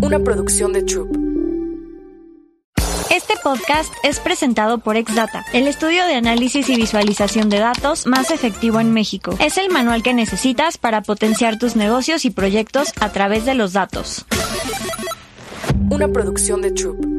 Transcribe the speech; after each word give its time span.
una 0.00 0.18
producción 0.18 0.72
de 0.72 0.82
Troop. 0.82 1.16
Este 3.10 3.34
podcast 3.42 3.92
es 4.02 4.20
presentado 4.20 4.78
por 4.78 4.96
Exdata, 4.96 5.44
el 5.52 5.66
estudio 5.66 6.04
de 6.04 6.14
análisis 6.14 6.68
y 6.68 6.76
visualización 6.76 7.48
de 7.48 7.58
datos 7.58 8.06
más 8.06 8.30
efectivo 8.30 8.80
en 8.80 8.92
México. 8.92 9.34
Es 9.40 9.56
el 9.56 9.70
manual 9.70 10.02
que 10.02 10.12
necesitas 10.12 10.76
para 10.76 11.02
potenciar 11.02 11.58
tus 11.58 11.76
negocios 11.76 12.24
y 12.24 12.30
proyectos 12.30 12.92
a 13.00 13.10
través 13.10 13.44
de 13.46 13.54
los 13.54 13.72
datos. 13.72 14.26
Una 15.90 16.08
producción 16.08 16.60
de 16.62 16.72
Troop. 16.72 17.15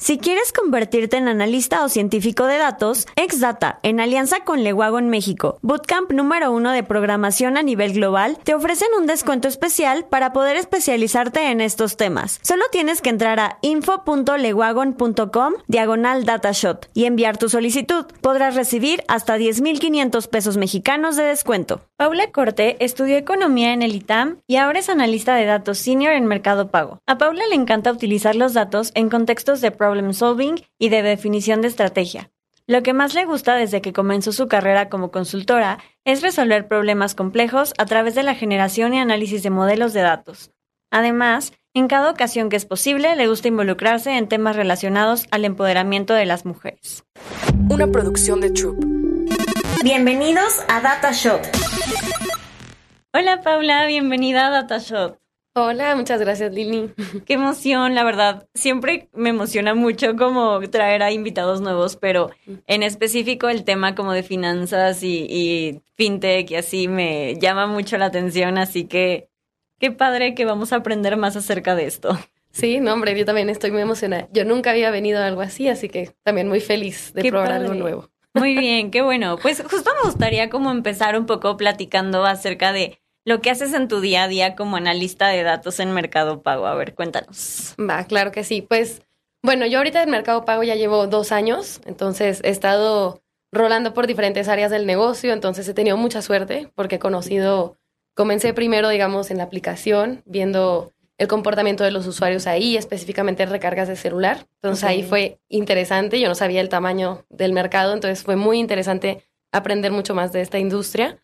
Si 0.00 0.16
quieres 0.16 0.52
convertirte 0.52 1.16
en 1.16 1.26
analista 1.26 1.84
o 1.84 1.88
científico 1.88 2.46
de 2.46 2.56
datos, 2.56 3.08
Exdata, 3.16 3.80
en 3.82 3.98
alianza 3.98 4.44
con 4.44 4.62
Lewagon 4.62 5.08
México, 5.08 5.58
Bootcamp 5.60 6.12
número 6.12 6.52
uno 6.52 6.70
de 6.70 6.84
programación 6.84 7.56
a 7.56 7.64
nivel 7.64 7.94
global, 7.94 8.38
te 8.44 8.54
ofrecen 8.54 8.86
un 8.96 9.08
descuento 9.08 9.48
especial 9.48 10.06
para 10.08 10.32
poder 10.32 10.54
especializarte 10.54 11.50
en 11.50 11.60
estos 11.60 11.96
temas. 11.96 12.38
Solo 12.42 12.62
tienes 12.70 13.02
que 13.02 13.10
entrar 13.10 13.40
a 13.40 13.58
info.lewagon.com 13.60 15.54
diagonal 15.66 16.24
datashot 16.24 16.88
y 16.94 17.06
enviar 17.06 17.36
tu 17.36 17.48
solicitud. 17.48 18.06
Podrás 18.20 18.54
recibir 18.54 19.02
hasta 19.08 19.36
10.500 19.36 20.28
pesos 20.28 20.56
mexicanos 20.56 21.16
de 21.16 21.24
descuento. 21.24 21.80
Paula 21.96 22.30
Corte 22.30 22.76
estudió 22.78 23.16
economía 23.16 23.72
en 23.72 23.82
el 23.82 23.96
ITAM 23.96 24.38
y 24.46 24.56
ahora 24.56 24.78
es 24.78 24.88
analista 24.88 25.34
de 25.34 25.46
datos 25.46 25.78
senior 25.78 26.12
en 26.12 26.26
Mercado 26.26 26.70
Pago. 26.70 27.00
A 27.08 27.18
Paula 27.18 27.42
le 27.48 27.56
encanta 27.56 27.90
utilizar 27.90 28.36
los 28.36 28.54
datos 28.54 28.92
en 28.94 29.10
contextos 29.10 29.60
de 29.60 29.72
problem 29.88 30.12
solving 30.12 30.56
y 30.78 30.90
de 30.90 31.02
definición 31.02 31.62
de 31.62 31.68
estrategia. 31.68 32.30
Lo 32.66 32.82
que 32.82 32.92
más 32.92 33.14
le 33.14 33.24
gusta 33.24 33.54
desde 33.54 33.80
que 33.80 33.94
comenzó 33.94 34.32
su 34.32 34.46
carrera 34.46 34.90
como 34.90 35.10
consultora 35.10 35.78
es 36.04 36.20
resolver 36.20 36.68
problemas 36.68 37.14
complejos 37.14 37.72
a 37.78 37.86
través 37.86 38.14
de 38.14 38.22
la 38.22 38.34
generación 38.34 38.92
y 38.92 38.98
análisis 38.98 39.42
de 39.42 39.48
modelos 39.48 39.94
de 39.94 40.02
datos. 40.02 40.50
Además, 40.90 41.54
en 41.72 41.88
cada 41.88 42.10
ocasión 42.10 42.50
que 42.50 42.56
es 42.56 42.66
posible, 42.66 43.16
le 43.16 43.28
gusta 43.28 43.48
involucrarse 43.48 44.18
en 44.18 44.28
temas 44.28 44.56
relacionados 44.56 45.26
al 45.30 45.46
empoderamiento 45.46 46.12
de 46.12 46.26
las 46.26 46.44
mujeres. 46.44 47.04
Una 47.70 47.86
producción 47.86 48.42
de 48.42 48.50
Troop. 48.50 48.84
Bienvenidos 49.82 50.60
a 50.68 50.82
DataShot. 50.82 51.48
Hola 53.14 53.40
Paula, 53.40 53.86
bienvenida 53.86 54.48
a 54.48 54.50
DataShot. 54.50 55.18
Hola, 55.60 55.96
muchas 55.96 56.20
gracias 56.20 56.52
Lili. 56.52 56.92
Qué 57.26 57.34
emoción, 57.34 57.96
la 57.96 58.04
verdad. 58.04 58.46
Siempre 58.54 59.08
me 59.12 59.30
emociona 59.30 59.74
mucho 59.74 60.14
como 60.14 60.60
traer 60.70 61.02
a 61.02 61.10
invitados 61.10 61.60
nuevos, 61.60 61.96
pero 61.96 62.30
en 62.68 62.84
específico 62.84 63.48
el 63.48 63.64
tema 63.64 63.96
como 63.96 64.12
de 64.12 64.22
finanzas 64.22 65.02
y, 65.02 65.82
fintech 65.96 66.52
y 66.52 66.54
así 66.54 66.86
me 66.86 67.34
llama 67.40 67.66
mucho 67.66 67.98
la 67.98 68.06
atención, 68.06 68.56
así 68.56 68.84
que 68.84 69.30
qué 69.80 69.90
padre 69.90 70.36
que 70.36 70.44
vamos 70.44 70.72
a 70.72 70.76
aprender 70.76 71.16
más 71.16 71.34
acerca 71.34 71.74
de 71.74 71.86
esto. 71.86 72.16
Sí, 72.52 72.78
no, 72.78 72.92
hombre, 72.92 73.18
yo 73.18 73.24
también 73.24 73.50
estoy 73.50 73.72
muy 73.72 73.82
emocionada. 73.82 74.28
Yo 74.32 74.44
nunca 74.44 74.70
había 74.70 74.92
venido 74.92 75.20
a 75.20 75.26
algo 75.26 75.40
así, 75.40 75.68
así 75.68 75.88
que 75.88 76.12
también 76.22 76.48
muy 76.48 76.60
feliz 76.60 77.12
de 77.14 77.28
probar 77.28 77.52
algo 77.52 77.74
nuevo. 77.74 78.10
Muy 78.32 78.56
bien, 78.56 78.92
qué 78.92 79.02
bueno. 79.02 79.36
Pues 79.42 79.60
justo 79.60 79.90
me 80.00 80.08
gustaría 80.08 80.50
como 80.50 80.70
empezar 80.70 81.18
un 81.18 81.26
poco 81.26 81.56
platicando 81.56 82.24
acerca 82.24 82.72
de 82.72 83.00
lo 83.28 83.42
que 83.42 83.50
haces 83.50 83.74
en 83.74 83.88
tu 83.88 84.00
día 84.00 84.22
a 84.22 84.28
día 84.28 84.56
como 84.56 84.78
analista 84.78 85.28
de 85.28 85.42
datos 85.42 85.80
en 85.80 85.92
Mercado 85.92 86.40
Pago. 86.40 86.66
A 86.66 86.74
ver, 86.74 86.94
cuéntanos. 86.94 87.74
Va, 87.78 88.04
claro 88.04 88.32
que 88.32 88.42
sí. 88.42 88.62
Pues, 88.62 89.02
bueno, 89.42 89.66
yo 89.66 89.76
ahorita 89.76 90.02
en 90.02 90.08
Mercado 90.08 90.46
Pago 90.46 90.62
ya 90.62 90.76
llevo 90.76 91.06
dos 91.06 91.30
años, 91.30 91.82
entonces 91.84 92.40
he 92.42 92.48
estado 92.48 93.20
rolando 93.52 93.92
por 93.92 94.06
diferentes 94.06 94.48
áreas 94.48 94.70
del 94.70 94.86
negocio, 94.86 95.34
entonces 95.34 95.68
he 95.68 95.74
tenido 95.74 95.98
mucha 95.98 96.22
suerte 96.22 96.72
porque 96.74 96.96
he 96.96 96.98
conocido, 96.98 97.76
comencé 98.14 98.54
primero, 98.54 98.88
digamos, 98.88 99.30
en 99.30 99.36
la 99.36 99.44
aplicación, 99.44 100.22
viendo 100.24 100.94
el 101.18 101.28
comportamiento 101.28 101.84
de 101.84 101.90
los 101.90 102.06
usuarios 102.06 102.46
ahí, 102.46 102.78
específicamente 102.78 103.44
recargas 103.44 103.88
de 103.88 103.96
celular. 103.96 104.46
Entonces 104.62 104.84
ahí 104.84 105.02
fue 105.02 105.38
interesante, 105.50 106.18
yo 106.18 106.28
no 106.28 106.34
sabía 106.34 106.62
el 106.62 106.70
tamaño 106.70 107.26
del 107.28 107.52
mercado, 107.52 107.92
entonces 107.92 108.24
fue 108.24 108.36
muy 108.36 108.58
interesante 108.58 109.22
aprender 109.52 109.92
mucho 109.92 110.14
más 110.14 110.32
de 110.32 110.40
esta 110.40 110.58
industria. 110.58 111.18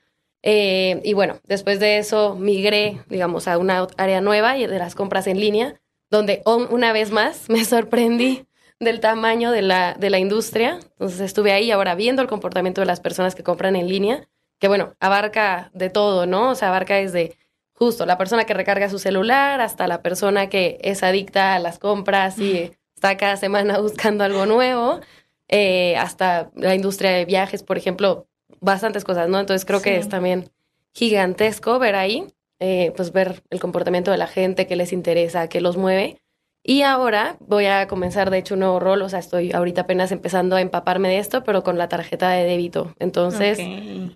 Eh, 0.47 1.01
y 1.05 1.15
bueno, 1.15 1.41
después 1.45 1.81
de 1.81 1.97
eso 1.97 2.37
migré, 2.37 3.01
digamos, 3.09 3.49
a 3.49 3.57
una 3.57 3.87
área 3.97 4.21
nueva 4.21 4.59
y 4.59 4.67
de 4.67 4.79
las 4.79 4.95
compras 4.95 5.27
en 5.27 5.41
línea, 5.41 5.81
donde 6.11 6.43
una 6.45 6.93
vez 6.93 7.11
más 7.11 7.49
me 7.49 7.65
sorprendí 7.65 8.47
del 8.79 9.01
tamaño 9.01 9.51
de 9.51 9.63
la, 9.63 9.95
de 9.95 10.11
la 10.11 10.19
industria. 10.19 10.79
Entonces 10.83 11.21
estuve 11.21 11.53
ahí 11.53 11.71
ahora 11.71 11.95
viendo 11.95 12.21
el 12.21 12.29
comportamiento 12.29 12.83
de 12.83 12.87
las 12.87 13.01
personas 13.01 13.35
que 13.35 13.43
compran 13.43 13.75
en 13.75 13.89
línea, 13.89 14.29
que 14.61 14.69
bueno, 14.69 14.95
abarca 15.01 15.71
de 15.73 15.89
todo, 15.89 16.27
¿no? 16.27 16.51
O 16.51 16.55
sea, 16.55 16.69
abarca 16.69 16.97
desde 16.97 17.39
justo 17.73 18.05
la 18.05 18.19
persona 18.19 18.45
que 18.45 18.53
recarga 18.53 18.91
su 18.91 18.99
celular 18.99 19.63
hasta 19.63 19.89
la 19.89 20.03
persona 20.03 20.51
que 20.51 20.79
es 20.83 21.03
adicta 21.03 21.55
a 21.55 21.59
las 21.59 21.79
compras 21.79 22.39
y 22.39 22.71
está 22.95 23.17
cada 23.17 23.39
semana 23.39 23.79
buscando 23.81 24.25
algo 24.25 24.45
nuevo, 24.45 25.01
eh, 25.49 25.97
hasta 25.97 26.51
la 26.55 26.75
industria 26.75 27.13
de 27.13 27.25
viajes, 27.25 27.63
por 27.63 27.79
ejemplo, 27.79 28.29
bastantes 28.65 29.05
cosas, 29.05 29.29
¿no? 29.29 29.39
Entonces 29.39 29.65
creo 29.65 29.83
que 29.83 29.97
es 29.97 30.09
también 30.09 30.51
gigantesco 30.93 31.79
ver 31.79 31.95
ahí, 31.95 32.27
eh, 32.61 32.93
pues 32.97 33.13
ver 33.13 33.43
el 33.51 33.61
comportamiento 33.61 34.11
de 34.11 34.17
la 34.17 34.27
gente, 34.27 34.67
qué 34.67 34.77
les 34.77 34.93
interesa, 34.93 35.49
qué 35.49 35.61
los 35.61 35.77
mueve. 35.77 36.21
Y 36.67 36.81
ahora 36.81 37.37
voy 37.41 37.67
a 37.67 37.87
comenzar, 37.89 38.31
de 38.31 38.39
hecho, 38.39 38.55
un 38.55 38.61
nuevo 38.61 38.81
rol, 38.81 39.03
o 39.03 39.09
sea, 39.11 39.19
estoy 39.19 39.53
ahorita 39.53 39.83
apenas 39.83 40.13
empezando 40.13 40.57
a 40.57 40.63
empaparme 40.63 41.11
de 41.11 41.19
esto, 41.19 41.45
pero 41.45 41.63
con 41.63 41.77
la 41.77 41.91
tarjeta 41.91 42.31
de 42.31 42.45
débito. 42.45 42.95
Entonces, 42.99 43.59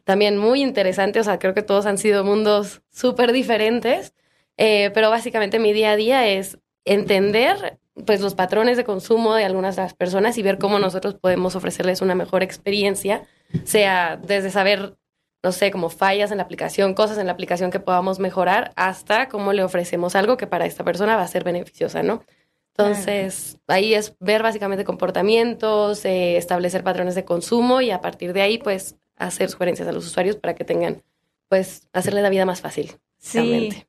también 0.05 0.39
muy 0.39 0.63
interesante, 0.63 1.21
o 1.21 1.25
sea, 1.25 1.39
creo 1.39 1.53
que 1.53 1.61
todos 1.61 1.85
han 1.85 1.99
sido 1.99 2.25
mundos 2.25 2.81
súper 2.91 3.33
diferentes, 3.33 4.15
eh, 4.57 4.91
pero 4.95 5.11
básicamente 5.11 5.59
mi 5.59 5.75
día 5.75 5.91
a 5.91 5.97
día 5.97 6.27
es 6.27 6.59
entender 6.93 7.79
pues 8.07 8.21
los 8.21 8.35
patrones 8.35 8.77
de 8.77 8.85
consumo 8.85 9.35
de 9.35 9.45
algunas 9.45 9.77
de 9.77 9.83
las 9.83 9.95
personas 9.95 10.39
y 10.39 10.43
ver 10.43 10.59
cómo 10.59 10.79
nosotros 10.79 11.15
podemos 11.15 11.57
ofrecerles 11.57 12.01
una 12.01 12.15
mejor 12.15 12.43
experiencia 12.43 13.23
sea 13.65 14.17
desde 14.17 14.51
saber, 14.51 14.97
no 15.43 15.53
sé, 15.53 15.71
como 15.71 15.89
fallas 15.89 16.31
en 16.31 16.37
la 16.37 16.45
aplicación, 16.45 16.95
cosas 16.95 17.19
en 17.19 17.27
la 17.27 17.33
aplicación 17.33 17.71
que 17.71 17.81
podamos 17.81 18.19
mejorar, 18.19 18.73
hasta 18.77 19.29
cómo 19.29 19.53
le 19.53 19.65
ofrecemos 19.65 20.15
algo 20.15 20.37
que 20.37 20.47
para 20.47 20.67
esta 20.67 20.85
persona 20.85 21.17
va 21.17 21.23
a 21.23 21.29
ser 21.29 21.45
beneficiosa, 21.45 22.03
¿no? 22.03 22.23
Entonces, 22.77 23.59
ahí 23.67 23.95
es 23.95 24.15
ver 24.21 24.43
básicamente 24.43 24.85
comportamientos, 24.85 26.05
eh, 26.05 26.37
establecer 26.37 26.85
patrones 26.85 27.17
de 27.17 27.25
consumo 27.25 27.81
y 27.81 27.91
a 27.91 28.01
partir 28.01 28.33
de 28.33 28.43
ahí, 28.43 28.59
pues, 28.59 28.95
hacer 29.17 29.51
sugerencias 29.51 29.89
a 29.89 29.93
los 29.93 30.07
usuarios 30.07 30.37
para 30.37 30.55
que 30.55 30.65
tengan, 30.65 31.03
pues, 31.49 31.89
hacerle 31.93 32.23
la 32.23 32.31
vida 32.31 32.47
más 32.47 32.61
fácil. 32.61 32.93
Sí. 33.19 33.85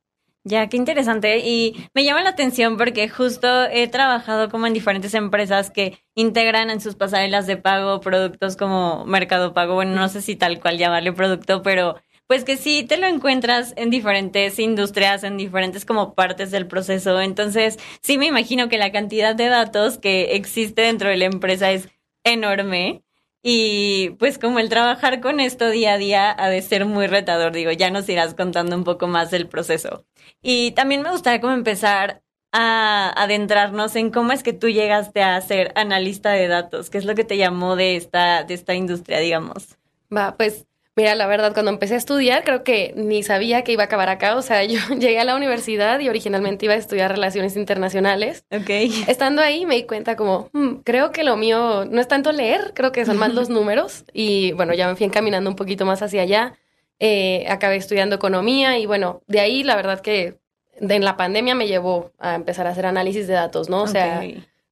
Ya, 0.49 0.67
qué 0.67 0.77
interesante. 0.77 1.37
Y 1.39 1.75
me 1.93 2.03
llama 2.03 2.23
la 2.23 2.31
atención 2.31 2.75
porque 2.75 3.07
justo 3.07 3.65
he 3.65 3.87
trabajado 3.87 4.49
como 4.49 4.65
en 4.65 4.73
diferentes 4.73 5.13
empresas 5.13 5.69
que 5.69 6.03
integran 6.15 6.71
en 6.71 6.81
sus 6.81 6.95
pasarelas 6.95 7.45
de 7.45 7.55
pago 7.57 8.01
productos 8.01 8.57
como 8.57 9.05
Mercado 9.05 9.53
Pago. 9.53 9.75
Bueno, 9.75 9.93
no 9.93 10.09
sé 10.09 10.23
si 10.23 10.35
tal 10.35 10.59
cual 10.59 10.79
llamarle 10.79 11.13
producto, 11.13 11.61
pero 11.61 11.97
pues 12.25 12.43
que 12.45 12.57
sí 12.57 12.83
te 12.83 12.97
lo 12.97 13.05
encuentras 13.05 13.73
en 13.77 13.91
diferentes 13.91 14.57
industrias, 14.57 15.23
en 15.23 15.37
diferentes 15.37 15.85
como 15.85 16.15
partes 16.15 16.49
del 16.49 16.65
proceso. 16.67 17.21
Entonces, 17.21 17.77
sí 18.01 18.17
me 18.17 18.25
imagino 18.25 18.69
que 18.69 18.79
la 18.79 18.91
cantidad 18.91 19.35
de 19.35 19.49
datos 19.49 19.99
que 19.99 20.35
existe 20.35 20.81
dentro 20.81 21.09
de 21.09 21.17
la 21.17 21.25
empresa 21.25 21.71
es 21.71 21.89
enorme. 22.23 23.03
Y 23.41 24.11
pues 24.19 24.37
como 24.37 24.59
el 24.59 24.69
trabajar 24.69 25.21
con 25.21 25.39
esto 25.39 25.69
día 25.69 25.93
a 25.93 25.97
día 25.97 26.35
ha 26.37 26.49
de 26.49 26.61
ser 26.61 26.85
muy 26.85 27.07
retador, 27.07 27.53
digo, 27.53 27.71
ya 27.71 27.89
nos 27.89 28.09
irás 28.09 28.33
contando 28.33 28.75
un 28.75 28.83
poco 28.83 29.07
más 29.07 29.31
del 29.31 29.47
proceso. 29.47 30.05
Y 30.41 30.71
también 30.71 31.01
me 31.01 31.11
gustaría 31.11 31.39
como 31.39 31.53
empezar 31.53 32.21
a 32.51 33.13
adentrarnos 33.15 33.95
en 33.95 34.11
cómo 34.11 34.31
es 34.31 34.43
que 34.43 34.53
tú 34.53 34.69
llegaste 34.69 35.21
a 35.21 35.39
ser 35.41 35.71
analista 35.75 36.31
de 36.31 36.47
datos, 36.47 36.89
qué 36.89 36.97
es 36.97 37.05
lo 37.05 37.15
que 37.15 37.23
te 37.23 37.37
llamó 37.37 37.75
de 37.75 37.95
esta, 37.95 38.43
de 38.43 38.55
esta 38.55 38.73
industria, 38.73 39.19
digamos. 39.19 39.77
Va, 40.11 40.35
pues 40.35 40.65
Mira, 40.99 41.15
la 41.15 41.27
verdad, 41.27 41.53
cuando 41.53 41.71
empecé 41.71 41.93
a 41.93 41.97
estudiar, 41.97 42.43
creo 42.43 42.65
que 42.65 42.91
ni 42.97 43.23
sabía 43.23 43.63
que 43.63 43.71
iba 43.71 43.83
a 43.83 43.85
acabar 43.85 44.09
acá. 44.09 44.35
O 44.35 44.41
sea, 44.41 44.63
yo 44.65 44.79
llegué 44.99 45.17
a 45.17 45.23
la 45.23 45.37
universidad 45.37 45.97
y 46.01 46.09
originalmente 46.09 46.65
iba 46.65 46.73
a 46.73 46.77
estudiar 46.77 47.09
relaciones 47.09 47.55
internacionales. 47.55 48.43
Ok. 48.51 48.69
Estando 49.07 49.41
ahí 49.41 49.65
me 49.65 49.75
di 49.75 49.83
cuenta 49.83 50.17
como, 50.17 50.49
hmm, 50.51 50.81
creo 50.83 51.11
que 51.11 51.23
lo 51.23 51.37
mío 51.37 51.85
no 51.85 52.01
es 52.01 52.09
tanto 52.09 52.33
leer, 52.33 52.73
creo 52.75 52.91
que 52.91 53.05
son 53.05 53.15
más 53.15 53.33
los 53.33 53.47
números. 53.47 54.03
Y 54.11 54.51
bueno, 54.51 54.73
ya 54.73 54.89
me 54.89 54.97
fui 54.97 55.05
encaminando 55.05 55.49
un 55.49 55.55
poquito 55.55 55.85
más 55.85 56.01
hacia 56.01 56.23
allá. 56.23 56.57
Eh, 56.99 57.45
acabé 57.47 57.77
estudiando 57.77 58.17
economía 58.17 58.77
y 58.77 58.85
bueno, 58.85 59.21
de 59.25 59.39
ahí 59.39 59.63
la 59.63 59.77
verdad 59.77 60.01
que 60.01 60.37
en 60.81 61.05
la 61.05 61.15
pandemia 61.15 61.55
me 61.55 61.67
llevó 61.67 62.11
a 62.19 62.35
empezar 62.35 62.67
a 62.67 62.71
hacer 62.71 62.85
análisis 62.85 63.25
de 63.25 63.35
datos, 63.35 63.69
¿no? 63.69 63.83
O 63.83 63.87
sea, 63.87 64.21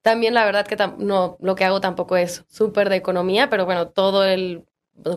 también 0.01 0.33
la 0.33 0.44
verdad 0.44 0.68
que 0.68 0.75
no, 0.97 1.38
lo 1.39 1.56
que 1.56 1.63
hago 1.63 1.79
tampoco 1.79 2.18
es 2.18 2.44
súper 2.50 2.89
de 2.89 2.97
economía, 2.97 3.50
pero 3.50 3.65
bueno, 3.65 3.88
todo 3.88 4.25
el 4.25 4.65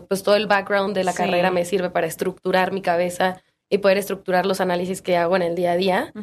pues 0.07 0.23
todo 0.23 0.35
el 0.35 0.47
background 0.47 0.95
de 0.95 1.03
la 1.03 1.13
carrera 1.13 1.51
me 1.51 1.65
sirve 1.65 1.89
para 1.89 2.07
estructurar 2.07 2.71
mi 2.71 2.81
cabeza 2.81 3.41
y 3.69 3.77
poder 3.77 3.97
estructurar 3.97 4.45
los 4.45 4.61
análisis 4.61 5.01
que 5.01 5.17
hago 5.17 5.35
en 5.35 5.41
el 5.41 5.55
día 5.55 5.71
a 5.71 5.77
día. 5.77 6.13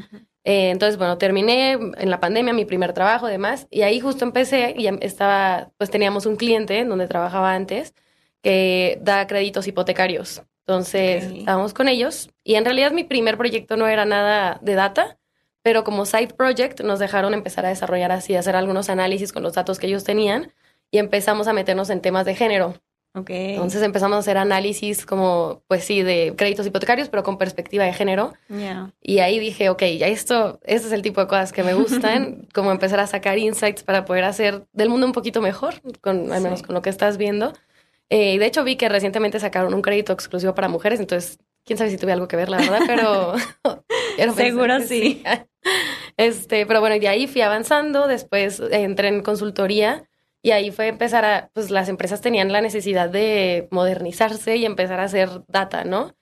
Eh, 0.44 0.70
entonces, 0.70 0.98
bueno, 0.98 1.18
terminé 1.18 1.72
en 1.72 2.10
la 2.10 2.20
pandemia 2.20 2.52
mi 2.52 2.64
primer 2.64 2.92
trabajo, 2.92 3.26
además, 3.26 3.66
y 3.70 3.82
ahí 3.82 4.00
justo 4.00 4.24
empecé 4.24 4.74
y 4.76 4.86
estaba, 5.00 5.70
pues 5.78 5.90
teníamos 5.90 6.26
un 6.26 6.36
cliente 6.36 6.84
donde 6.84 7.08
trabajaba 7.08 7.54
antes 7.54 7.94
que 8.42 8.98
da 9.02 9.26
créditos 9.26 9.66
hipotecarios. 9.66 10.42
Entonces, 10.60 11.24
estábamos 11.24 11.72
con 11.72 11.88
ellos 11.88 12.30
y 12.44 12.56
en 12.56 12.64
realidad 12.64 12.92
mi 12.92 13.02
primer 13.02 13.38
proyecto 13.38 13.76
no 13.78 13.88
era 13.88 14.04
nada 14.04 14.58
de 14.60 14.74
data, 14.74 15.18
pero 15.62 15.84
como 15.84 16.04
side 16.04 16.34
project 16.36 16.82
nos 16.82 16.98
dejaron 16.98 17.32
empezar 17.32 17.64
a 17.64 17.70
desarrollar 17.70 18.12
así, 18.12 18.36
hacer 18.36 18.54
algunos 18.56 18.90
análisis 18.90 19.32
con 19.32 19.42
los 19.42 19.54
datos 19.54 19.78
que 19.78 19.86
ellos 19.86 20.04
tenían 20.04 20.52
y 20.90 20.98
empezamos 20.98 21.48
a 21.48 21.54
meternos 21.54 21.88
en 21.88 22.02
temas 22.02 22.26
de 22.26 22.34
género. 22.34 22.74
Okay. 23.14 23.54
Entonces 23.54 23.82
empezamos 23.82 24.16
a 24.16 24.18
hacer 24.20 24.36
análisis 24.36 25.04
como, 25.04 25.62
pues 25.66 25.82
sí, 25.84 26.02
de 26.02 26.34
créditos 26.36 26.66
hipotecarios, 26.66 27.08
pero 27.08 27.22
con 27.22 27.36
perspectiva 27.38 27.84
de 27.84 27.92
género. 27.92 28.34
Yeah. 28.48 28.92
Y 29.02 29.18
ahí 29.18 29.38
dije, 29.38 29.70
ok, 29.70 29.82
ya 29.98 30.06
esto, 30.06 30.60
este 30.64 30.86
es 30.88 30.92
el 30.92 31.02
tipo 31.02 31.20
de 31.20 31.26
cosas 31.26 31.52
que 31.52 31.62
me 31.64 31.74
gustan, 31.74 32.46
como 32.54 32.70
empezar 32.70 33.00
a 33.00 33.06
sacar 33.06 33.38
insights 33.38 33.82
para 33.82 34.04
poder 34.04 34.24
hacer 34.24 34.66
del 34.72 34.88
mundo 34.90 35.06
un 35.06 35.12
poquito 35.12 35.40
mejor, 35.40 35.74
con, 36.00 36.32
al 36.32 36.42
menos 36.42 36.60
Sí. 36.60 36.66
con 36.66 36.74
lo 36.74 36.82
que 36.82 36.90
estás 36.90 37.16
viendo. 37.16 37.52
Eh, 38.10 38.34
y 38.34 38.38
de 38.38 38.46
hecho 38.46 38.62
vi 38.62 38.76
que 38.76 38.88
recientemente 38.88 39.40
sacaron 39.40 39.74
un 39.74 39.82
crédito 39.82 40.12
exclusivo 40.12 40.54
para 40.54 40.68
mujeres, 40.68 41.00
entonces 41.00 41.38
quién 41.64 41.76
sabe 41.76 41.90
si 41.90 41.98
tuve 41.98 42.12
algo 42.12 42.28
que 42.28 42.36
ver, 42.36 42.48
la 42.50 42.58
verdad, 42.58 42.80
pero... 42.86 43.34
Seguro 44.36 44.78
que 44.78 44.86
sí. 44.86 45.22
Este, 46.16 46.66
pero 46.66 46.80
bueno, 46.80 46.96
y 46.96 46.98
de 47.00 47.08
ahí 47.08 47.26
fui 47.28 47.42
avanzando, 47.42 48.08
después 48.08 48.60
entré 48.72 49.08
en 49.08 49.22
consultoría 49.22 50.08
y 50.42 50.52
ahí 50.52 50.70
fue 50.70 50.88
empezar 50.88 51.24
a, 51.24 51.50
pues 51.52 51.70
las 51.70 51.88
empresas 51.88 52.20
tenían 52.20 52.52
la 52.52 52.60
necesidad 52.60 53.10
de 53.10 53.68
modernizarse 53.70 54.56
y 54.56 54.64
empezar 54.64 55.00
a 55.00 55.04
hacer 55.04 55.28
data, 55.48 55.84
¿no? 55.84 56.14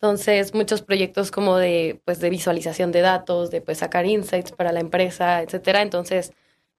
Entonces, 0.00 0.54
muchos 0.54 0.82
proyectos 0.82 1.30
como 1.30 1.56
de, 1.56 2.00
pues, 2.04 2.20
de 2.20 2.30
visualización 2.30 2.92
de 2.92 3.00
datos, 3.00 3.50
de, 3.50 3.60
pues, 3.62 3.78
sacar 3.78 4.06
insights 4.06 4.52
para 4.52 4.72
la 4.72 4.80
empresa, 4.80 5.42
etcétera. 5.42 5.82
Entonces, 5.82 6.32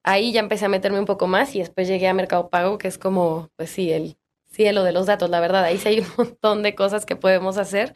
ahí 0.04 0.32
ya 0.32 0.40
empecé 0.40 0.66
a 0.66 0.68
meterme 0.68 0.98
un 1.00 1.04
poco 1.06 1.26
más 1.26 1.54
y 1.54 1.58
después 1.60 1.88
llegué 1.88 2.08
a 2.08 2.14
Mercado 2.14 2.48
Pago, 2.50 2.78
que 2.78 2.88
es 2.88 2.96
como, 2.98 3.50
pues 3.56 3.70
sí, 3.70 3.90
el 3.92 4.16
cielo 4.50 4.84
de 4.84 4.92
los 4.92 5.06
datos, 5.06 5.30
la 5.30 5.40
verdad. 5.40 5.64
Ahí 5.64 5.78
sí 5.78 5.88
hay 5.88 6.00
un 6.00 6.06
montón 6.16 6.62
de 6.62 6.74
cosas 6.74 7.04
que 7.06 7.16
podemos 7.16 7.58
hacer. 7.58 7.94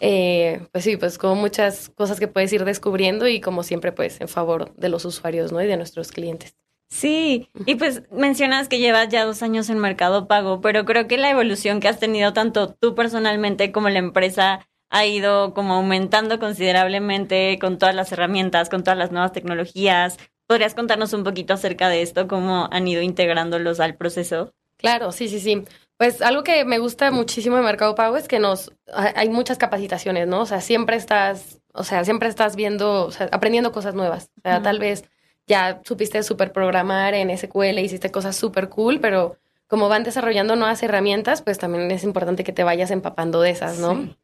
Eh, 0.00 0.66
pues 0.72 0.84
sí, 0.84 0.96
pues 0.96 1.18
como 1.18 1.36
muchas 1.36 1.88
cosas 1.90 2.18
que 2.20 2.28
puedes 2.28 2.52
ir 2.52 2.64
descubriendo 2.64 3.28
y 3.28 3.40
como 3.40 3.62
siempre, 3.62 3.92
pues, 3.92 4.20
en 4.20 4.28
favor 4.28 4.74
de 4.74 4.88
los 4.88 5.04
usuarios, 5.04 5.52
¿no? 5.52 5.62
Y 5.62 5.66
de 5.66 5.76
nuestros 5.76 6.12
clientes. 6.12 6.56
Sí, 6.94 7.48
y 7.66 7.74
pues 7.74 8.02
mencionas 8.12 8.68
que 8.68 8.78
llevas 8.78 9.08
ya 9.08 9.24
dos 9.24 9.42
años 9.42 9.68
en 9.68 9.78
Mercado 9.78 10.28
Pago, 10.28 10.60
pero 10.60 10.84
creo 10.84 11.08
que 11.08 11.18
la 11.18 11.28
evolución 11.28 11.80
que 11.80 11.88
has 11.88 11.98
tenido 11.98 12.32
tanto 12.32 12.72
tú 12.72 12.94
personalmente 12.94 13.72
como 13.72 13.88
la 13.88 13.98
empresa 13.98 14.64
ha 14.90 15.04
ido 15.04 15.54
como 15.54 15.74
aumentando 15.74 16.38
considerablemente 16.38 17.58
con 17.60 17.78
todas 17.78 17.96
las 17.96 18.12
herramientas, 18.12 18.68
con 18.68 18.84
todas 18.84 18.96
las 18.96 19.10
nuevas 19.10 19.32
tecnologías. 19.32 20.18
¿Podrías 20.46 20.74
contarnos 20.76 21.12
un 21.14 21.24
poquito 21.24 21.54
acerca 21.54 21.88
de 21.88 22.00
esto, 22.02 22.28
cómo 22.28 22.68
han 22.70 22.86
ido 22.86 23.02
integrándolos 23.02 23.80
al 23.80 23.96
proceso? 23.96 24.54
Claro, 24.76 25.10
sí, 25.10 25.26
sí, 25.26 25.40
sí. 25.40 25.64
Pues 25.96 26.22
algo 26.22 26.44
que 26.44 26.64
me 26.64 26.78
gusta 26.78 27.10
muchísimo 27.10 27.56
de 27.56 27.62
Mercado 27.62 27.96
Pago 27.96 28.16
es 28.16 28.28
que 28.28 28.38
nos 28.38 28.70
ha- 28.92 29.14
hay 29.16 29.30
muchas 29.30 29.58
capacitaciones, 29.58 30.28
¿no? 30.28 30.42
O 30.42 30.46
sea, 30.46 30.60
siempre 30.60 30.94
estás, 30.94 31.60
o 31.72 31.82
sea, 31.82 32.04
siempre 32.04 32.28
estás 32.28 32.54
viendo, 32.54 33.06
o 33.06 33.10
sea, 33.10 33.28
aprendiendo 33.32 33.72
cosas 33.72 33.94
nuevas. 33.94 34.30
O 34.38 34.42
sea, 34.42 34.62
tal 34.62 34.78
vez 34.78 35.04
ya 35.46 35.80
supiste 35.84 36.22
super 36.22 36.52
programar 36.52 37.14
en 37.14 37.36
SQL, 37.36 37.78
hiciste 37.78 38.10
cosas 38.10 38.36
súper 38.36 38.68
cool, 38.68 39.00
pero 39.00 39.36
como 39.66 39.88
van 39.88 40.04
desarrollando 40.04 40.56
nuevas 40.56 40.82
herramientas, 40.82 41.42
pues 41.42 41.58
también 41.58 41.90
es 41.90 42.04
importante 42.04 42.44
que 42.44 42.52
te 42.52 42.64
vayas 42.64 42.90
empapando 42.90 43.40
de 43.40 43.50
esas, 43.50 43.78
¿no? 43.78 43.94
Sí. 43.94 44.16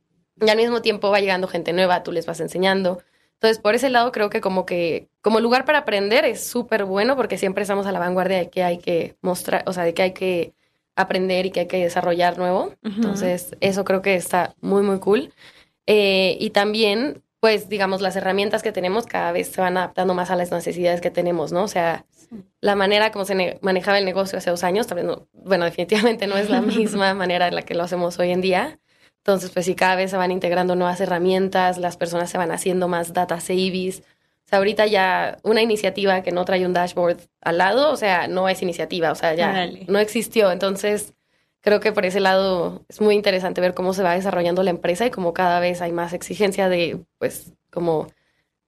Y 0.42 0.48
al 0.48 0.56
mismo 0.56 0.80
tiempo 0.80 1.10
va 1.10 1.20
llegando 1.20 1.48
gente 1.48 1.72
nueva, 1.72 2.02
tú 2.02 2.12
les 2.12 2.26
vas 2.26 2.40
enseñando. 2.40 3.02
Entonces, 3.34 3.58
por 3.58 3.74
ese 3.74 3.88
lado 3.88 4.12
creo 4.12 4.28
que 4.28 4.42
como 4.42 4.66
que 4.66 5.08
como 5.22 5.40
lugar 5.40 5.64
para 5.64 5.78
aprender 5.78 6.26
es 6.26 6.44
súper 6.44 6.84
bueno 6.84 7.16
porque 7.16 7.38
siempre 7.38 7.62
estamos 7.62 7.86
a 7.86 7.92
la 7.92 7.98
vanguardia 7.98 8.38
de 8.38 8.50
que 8.50 8.62
hay 8.62 8.78
que 8.78 9.16
mostrar, 9.22 9.64
o 9.66 9.72
sea, 9.72 9.84
de 9.84 9.94
que 9.94 10.02
hay 10.02 10.12
que 10.12 10.52
aprender 10.94 11.46
y 11.46 11.50
que 11.50 11.60
hay 11.60 11.66
que 11.66 11.82
desarrollar 11.82 12.36
nuevo. 12.36 12.74
Entonces, 12.82 13.56
eso 13.60 13.84
creo 13.84 14.02
que 14.02 14.14
está 14.14 14.54
muy, 14.60 14.82
muy 14.82 14.98
cool. 14.98 15.32
Eh, 15.86 16.36
y 16.38 16.50
también, 16.50 17.22
pues, 17.40 17.68
digamos, 17.68 18.00
las 18.02 18.16
herramientas 18.16 18.62
que 18.62 18.72
tenemos 18.72 19.06
cada 19.06 19.32
vez 19.32 19.48
se 19.50 19.60
van 19.60 19.76
adaptando 19.76 20.14
más 20.14 20.30
a 20.30 20.36
las 20.36 20.50
necesidades 20.50 21.00
que 21.00 21.10
tenemos, 21.10 21.52
¿no? 21.52 21.62
O 21.64 21.68
sea, 21.68 22.04
la 22.60 22.74
manera 22.76 23.10
como 23.12 23.24
se 23.24 23.34
ne- 23.34 23.58
manejaba 23.62 23.98
el 23.98 24.04
negocio 24.04 24.38
hace 24.38 24.50
dos 24.50 24.62
años, 24.62 24.86
vez 24.88 25.04
no- 25.04 25.26
bueno, 25.32 25.64
definitivamente 25.64 26.26
no 26.26 26.36
es 26.36 26.50
la 26.50 26.60
misma 26.60 27.14
manera 27.14 27.48
en 27.48 27.54
la 27.54 27.62
que 27.62 27.74
lo 27.74 27.82
hacemos 27.84 28.18
hoy 28.18 28.30
en 28.30 28.40
día. 28.42 28.78
Entonces, 29.18 29.50
pues 29.50 29.66
sí, 29.66 29.74
cada 29.74 29.96
vez 29.96 30.10
se 30.10 30.16
van 30.16 30.30
integrando 30.32 30.76
nuevas 30.76 31.00
herramientas, 31.00 31.78
las 31.78 31.96
personas 31.96 32.30
se 32.30 32.38
van 32.38 32.52
haciendo 32.52 32.88
más 32.88 33.12
data 33.12 33.40
savvys. 33.40 34.00
O 34.46 34.48
sea, 34.50 34.58
ahorita 34.58 34.86
ya 34.86 35.38
una 35.42 35.62
iniciativa 35.62 36.22
que 36.22 36.32
no 36.32 36.44
trae 36.44 36.66
un 36.66 36.72
dashboard 36.72 37.18
al 37.40 37.58
lado, 37.58 37.90
o 37.92 37.96
sea, 37.96 38.28
no 38.28 38.48
es 38.48 38.62
iniciativa, 38.62 39.12
o 39.12 39.14
sea, 39.14 39.34
ya 39.34 39.52
no 39.88 39.98
existió. 39.98 40.50
Entonces, 40.52 41.14
creo 41.60 41.80
que 41.80 41.92
por 41.92 42.06
ese 42.06 42.20
lado 42.20 42.84
es 42.88 43.00
muy 43.00 43.14
interesante 43.14 43.60
ver 43.60 43.74
cómo 43.74 43.92
se 43.92 44.02
va 44.02 44.14
desarrollando 44.14 44.62
la 44.62 44.70
empresa 44.70 45.06
y 45.06 45.10
cómo 45.10 45.32
cada 45.32 45.60
vez 45.60 45.80
hay 45.82 45.92
más 45.92 46.12
exigencia 46.12 46.68
de, 46.68 47.04
pues, 47.18 47.52
como 47.70 48.08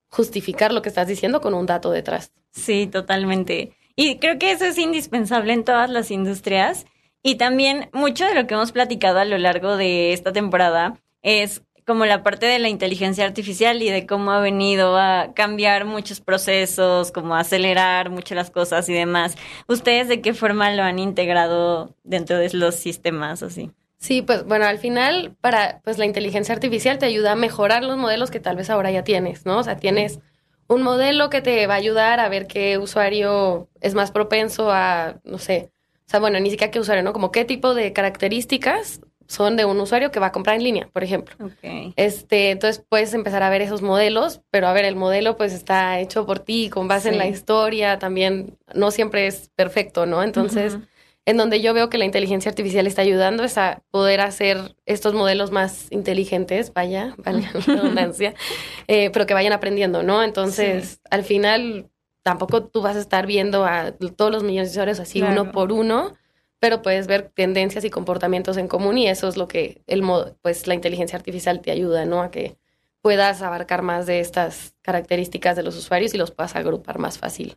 justificar 0.08 0.72
lo 0.72 0.82
que 0.82 0.90
estás 0.90 1.06
diciendo 1.06 1.40
con 1.40 1.54
un 1.54 1.66
dato 1.66 1.90
detrás. 1.90 2.32
Sí, 2.52 2.86
totalmente. 2.86 3.72
Y 3.96 4.18
creo 4.18 4.38
que 4.38 4.52
eso 4.52 4.64
es 4.64 4.78
indispensable 4.78 5.52
en 5.52 5.64
todas 5.64 5.90
las 5.90 6.10
industrias. 6.10 6.86
Y 7.22 7.36
también 7.36 7.88
mucho 7.92 8.26
de 8.26 8.34
lo 8.34 8.46
que 8.46 8.54
hemos 8.54 8.72
platicado 8.72 9.18
a 9.18 9.24
lo 9.24 9.38
largo 9.38 9.76
de 9.76 10.12
esta 10.12 10.32
temporada 10.32 10.98
es 11.22 11.62
como 11.86 12.06
la 12.06 12.22
parte 12.22 12.46
de 12.46 12.58
la 12.58 12.68
inteligencia 12.68 13.24
artificial 13.24 13.82
y 13.82 13.90
de 13.90 14.06
cómo 14.06 14.32
ha 14.32 14.40
venido 14.40 14.96
a 14.96 15.32
cambiar 15.34 15.84
muchos 15.84 16.20
procesos, 16.20 17.10
como 17.10 17.34
acelerar 17.34 18.10
mucho 18.10 18.34
las 18.34 18.50
cosas 18.50 18.88
y 18.88 18.92
demás. 18.92 19.36
¿Ustedes 19.68 20.08
de 20.08 20.20
qué 20.20 20.34
forma 20.34 20.70
lo 20.72 20.82
han 20.82 20.98
integrado 20.98 21.94
dentro 22.04 22.38
de 22.38 22.50
los 22.52 22.76
sistemas 22.76 23.42
así? 23.42 23.70
Sí, 23.98 24.22
pues 24.22 24.44
bueno, 24.44 24.66
al 24.66 24.78
final 24.78 25.36
para 25.40 25.80
pues 25.84 25.98
la 25.98 26.06
inteligencia 26.06 26.54
artificial 26.54 26.98
te 26.98 27.06
ayuda 27.06 27.32
a 27.32 27.36
mejorar 27.36 27.84
los 27.84 27.96
modelos 27.96 28.30
que 28.30 28.40
tal 28.40 28.56
vez 28.56 28.68
ahora 28.68 28.90
ya 28.90 29.04
tienes, 29.04 29.46
¿no? 29.46 29.58
O 29.58 29.62
sea, 29.62 29.76
tienes 29.76 30.18
un 30.66 30.82
modelo 30.82 31.30
que 31.30 31.40
te 31.40 31.66
va 31.66 31.74
a 31.74 31.76
ayudar 31.76 32.18
a 32.18 32.28
ver 32.28 32.46
qué 32.46 32.78
usuario 32.78 33.68
es 33.80 33.94
más 33.94 34.10
propenso 34.10 34.72
a, 34.72 35.20
no 35.24 35.38
sé, 35.38 35.70
o 36.06 36.10
sea, 36.10 36.20
bueno, 36.20 36.40
ni 36.40 36.50
siquiera 36.50 36.70
qué 36.70 36.80
usuario, 36.80 37.04
¿no? 37.04 37.12
Como 37.12 37.30
qué 37.30 37.44
tipo 37.44 37.74
de 37.74 37.92
características 37.92 39.00
son 39.32 39.56
de 39.56 39.64
un 39.64 39.80
usuario 39.80 40.10
que 40.10 40.20
va 40.20 40.26
a 40.26 40.32
comprar 40.32 40.56
en 40.56 40.62
línea, 40.62 40.88
por 40.92 41.02
ejemplo. 41.02 41.34
Ok. 41.42 41.94
Este, 41.96 42.50
entonces 42.50 42.84
puedes 42.86 43.14
empezar 43.14 43.42
a 43.42 43.48
ver 43.48 43.62
esos 43.62 43.80
modelos, 43.80 44.42
pero 44.50 44.66
a 44.66 44.74
ver, 44.74 44.84
el 44.84 44.94
modelo 44.94 45.38
pues 45.38 45.54
está 45.54 45.98
hecho 46.00 46.26
por 46.26 46.38
ti, 46.38 46.68
con 46.68 46.86
base 46.86 47.08
en 47.08 47.16
la 47.16 47.26
historia, 47.26 47.98
también 47.98 48.58
no 48.74 48.90
siempre 48.90 49.26
es 49.26 49.50
perfecto, 49.56 50.04
¿no? 50.04 50.22
Entonces, 50.22 50.76
en 51.24 51.36
donde 51.38 51.62
yo 51.62 51.72
veo 51.72 51.88
que 51.88 51.96
la 51.96 52.04
inteligencia 52.04 52.50
artificial 52.50 52.86
está 52.86 53.00
ayudando 53.00 53.42
es 53.42 53.56
a 53.56 53.82
poder 53.90 54.20
hacer 54.20 54.76
estos 54.84 55.14
modelos 55.14 55.50
más 55.50 55.86
inteligentes, 55.90 56.70
vaya, 56.74 57.14
vale 57.16 57.48
la 57.54 57.60
redundancia, 57.74 58.34
eh, 58.86 59.08
pero 59.14 59.24
que 59.24 59.32
vayan 59.32 59.54
aprendiendo, 59.54 60.02
¿no? 60.02 60.22
Entonces, 60.22 61.00
al 61.10 61.24
final, 61.24 61.88
tampoco 62.22 62.64
tú 62.64 62.82
vas 62.82 62.96
a 62.96 63.00
estar 63.00 63.26
viendo 63.26 63.64
a 63.64 63.92
todos 63.92 64.30
los 64.30 64.42
millones 64.42 64.68
de 64.70 64.74
usuarios 64.74 65.00
así 65.00 65.20
Claro. 65.20 65.42
uno 65.42 65.52
por 65.52 65.72
uno, 65.72 66.12
pero 66.62 66.80
puedes 66.80 67.08
ver 67.08 67.28
tendencias 67.34 67.84
y 67.84 67.90
comportamientos 67.90 68.56
en 68.56 68.68
común 68.68 68.96
y 68.96 69.08
eso 69.08 69.26
es 69.26 69.36
lo 69.36 69.48
que 69.48 69.82
el 69.88 70.00
mo- 70.02 70.36
pues 70.42 70.68
la 70.68 70.74
inteligencia 70.74 71.16
artificial 71.18 71.60
te 71.60 71.72
ayuda, 71.72 72.04
¿no? 72.04 72.22
A 72.22 72.30
que 72.30 72.56
puedas 73.00 73.42
abarcar 73.42 73.82
más 73.82 74.06
de 74.06 74.20
estas 74.20 74.76
características 74.80 75.56
de 75.56 75.64
los 75.64 75.76
usuarios 75.76 76.14
y 76.14 76.18
los 76.18 76.30
puedas 76.30 76.54
agrupar 76.54 77.00
más 77.00 77.18
fácil. 77.18 77.56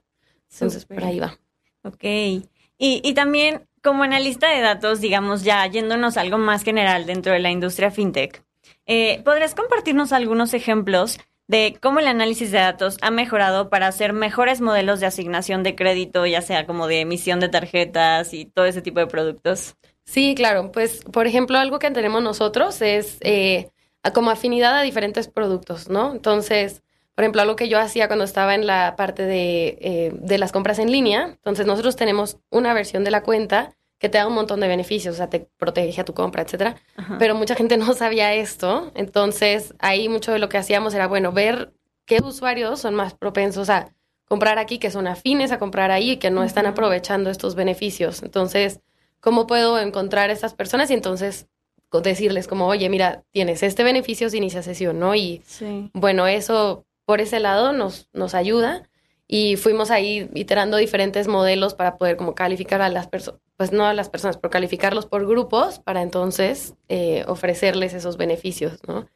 Entonces, 0.52 0.86
por 0.86 1.04
ahí 1.04 1.20
va. 1.20 1.38
Ok. 1.84 2.04
Y, 2.04 2.50
y 2.80 3.14
también, 3.14 3.68
como 3.84 4.02
analista 4.02 4.50
de 4.50 4.62
datos, 4.62 5.02
digamos, 5.02 5.44
ya 5.44 5.64
yéndonos 5.68 6.18
a 6.18 6.22
algo 6.22 6.40
más 6.40 6.64
general 6.64 7.06
dentro 7.06 7.32
de 7.32 7.40
la 7.40 7.52
industria 7.52 7.92
fintech, 7.92 8.44
eh, 8.88 9.22
¿podrías 9.24 9.54
compartirnos 9.54 10.14
algunos 10.14 10.56
ejemplos 10.56 11.20
de 11.48 11.78
cómo 11.82 12.00
el 12.00 12.08
análisis 12.08 12.52
de 12.52 12.58
datos 12.60 12.98
ha 13.02 13.12
mejorado 13.12 13.70
para 13.70 13.88
hacer 13.88 14.14
mejores 14.14 14.62
modelos 14.62 15.00
de 15.00 15.06
asignación 15.06 15.64
de 15.64 15.75
crédito, 15.75 16.25
ya 16.25 16.42
sea 16.42 16.66
como 16.66 16.88
de 16.88 17.02
emisión 17.02 17.40
de 17.40 17.50
tarjetas 17.50 18.34
y 18.34 18.46
todo 18.46 18.66
ese 18.66 18.82
tipo 18.82 19.00
de 19.00 19.08
productos? 19.08 19.75
Sí, 20.06 20.36
claro. 20.36 20.72
Pues, 20.72 21.04
por 21.04 21.28
ejemplo, 21.28 21.58
algo 21.58 21.80
que 21.80 21.92
tenemos 21.92 22.22
nosotros 22.22 22.82
es 22.82 23.18
eh, 23.22 23.70
como 24.14 24.32
afinidad 24.32 24.78
a 24.78 24.82
diferentes 24.82 25.28
productos, 25.28 25.90
¿no? 25.90 26.12
Entonces, 26.14 26.84
por 27.16 27.24
ejemplo, 27.24 27.42
algo 27.42 27.56
que 27.56 27.70
yo 27.70 27.80
hacía 27.80 28.08
cuando 28.08 28.25
estaba 28.25 28.56
en 28.56 28.68
la 28.68 28.96
parte 28.96 29.24
de, 29.24 29.78
eh, 29.82 30.12
de 30.14 30.38
las 30.38 30.52
compras 30.52 30.80
en 30.80 30.92
línea, 30.92 31.24
entonces 31.25 31.66
nosotros 31.66 31.96
tenemos 31.96 32.38
una 32.50 32.74
versión 32.74 33.04
de 33.04 33.12
la 33.12 33.24
cuenta 33.24 33.75
que 34.06 34.10
te 34.10 34.20
da 34.20 34.28
un 34.28 34.34
montón 34.36 34.60
de 34.60 34.68
beneficios, 34.68 35.16
o 35.16 35.18
sea, 35.18 35.30
te 35.32 35.40
protege 35.58 36.00
a 36.00 36.06
tu 36.06 36.14
compra, 36.14 36.44
etcétera. 36.44 36.76
Ajá. 36.96 37.16
Pero 37.18 37.34
mucha 37.34 37.56
gente 37.56 37.76
no 37.78 37.94
sabía 37.94 38.34
esto, 38.36 38.92
entonces 38.94 39.74
ahí 39.80 40.10
mucho 40.10 40.32
de 40.32 40.38
lo 40.38 40.48
que 40.48 40.60
hacíamos 40.60 40.94
era, 40.94 41.08
bueno, 41.08 41.32
ver 41.32 41.74
qué 42.06 42.20
usuarios 42.24 42.80
son 42.80 42.94
más 42.94 43.16
propensos 43.16 43.70
a 43.72 43.90
comprar 44.28 44.60
aquí, 44.60 44.78
que 44.78 44.92
son 44.92 45.08
afines 45.08 45.52
a 45.52 45.58
comprar 45.58 45.90
ahí 45.90 46.12
y 46.12 46.18
que 46.18 46.30
no 46.30 46.44
están 46.44 46.68
aprovechando 46.68 47.32
estos 47.32 47.56
beneficios. 47.56 48.22
Entonces, 48.22 48.80
¿cómo 49.22 49.48
puedo 49.48 49.80
encontrar 49.80 50.30
a 50.30 50.34
estas 50.34 50.54
personas 50.54 50.92
y 50.92 50.94
entonces 50.94 51.48
decirles 52.04 52.48
como, 52.48 52.68
oye, 52.68 52.90
mira, 52.90 53.24
tienes 53.32 53.64
este 53.64 53.84
beneficio 53.84 54.30
si 54.30 54.38
inicias 54.38 54.66
sesión, 54.66 55.00
¿no? 55.00 55.16
Y 55.16 55.42
Sí. 55.46 55.90
bueno, 55.94 56.28
eso 56.28 56.86
por 57.06 57.22
ese 57.22 57.40
lado 57.40 57.72
nos, 57.72 58.10
nos 58.14 58.36
ayuda 58.36 58.84
y 59.27 59.55
fuimos 59.55 59.91
ahí 59.91 60.29
iterando 60.34 60.77
diferentes 60.77 61.27
modelos 61.27 61.74
para 61.74 61.98
poder 61.98 62.15
como 62.15 62.36
calificar 62.36 62.82
a 62.82 62.89
las 62.89 63.08
personas, 63.08 63.41
pues 63.58 63.72
no 63.72 63.86
a 63.86 63.94
las 63.94 64.10
personas, 64.10 64.38
pero 64.38 64.51
calificarlos 64.51 65.05
por 65.05 65.25
grupos 65.25 65.79
para 65.79 66.01
entonces 66.01 66.75
eh, 66.89 67.24
ofrecerles 67.27 67.94
esos 67.94 68.17
beneficios, 68.17 68.79
¿no? 68.88 69.08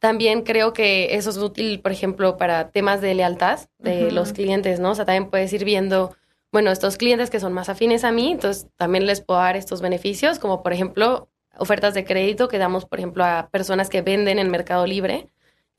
También 0.00 0.42
creo 0.42 0.72
que 0.72 1.14
eso 1.14 1.30
es 1.30 1.36
útil, 1.36 1.80
por 1.80 1.92
ejemplo, 1.92 2.36
para 2.36 2.70
temas 2.70 3.00
de 3.00 3.14
lealtad 3.14 3.60
de 3.78 4.10
los 4.10 4.32
clientes, 4.32 4.80
¿no? 4.80 4.90
O 4.90 4.94
sea, 4.94 5.04
también 5.04 5.30
puedes 5.30 5.52
ir 5.52 5.64
viendo, 5.64 6.16
bueno, 6.50 6.72
estos 6.72 6.96
clientes 6.96 7.30
que 7.30 7.38
son 7.38 7.52
más 7.52 7.68
afines 7.68 8.02
a 8.02 8.10
mí, 8.10 8.32
entonces 8.32 8.66
también 8.76 9.06
les 9.06 9.20
puedo 9.20 9.38
dar 9.38 9.56
estos 9.56 9.82
beneficios, 9.82 10.40
como 10.40 10.64
por 10.64 10.72
ejemplo, 10.72 11.28
ofertas 11.56 11.94
de 11.94 12.04
crédito 12.04 12.48
que 12.48 12.58
damos, 12.58 12.86
por 12.86 12.98
ejemplo, 12.98 13.24
a 13.24 13.48
personas 13.52 13.88
que 13.88 14.02
venden 14.02 14.40
en 14.40 14.50
Mercado 14.50 14.84
Libre. 14.86 15.28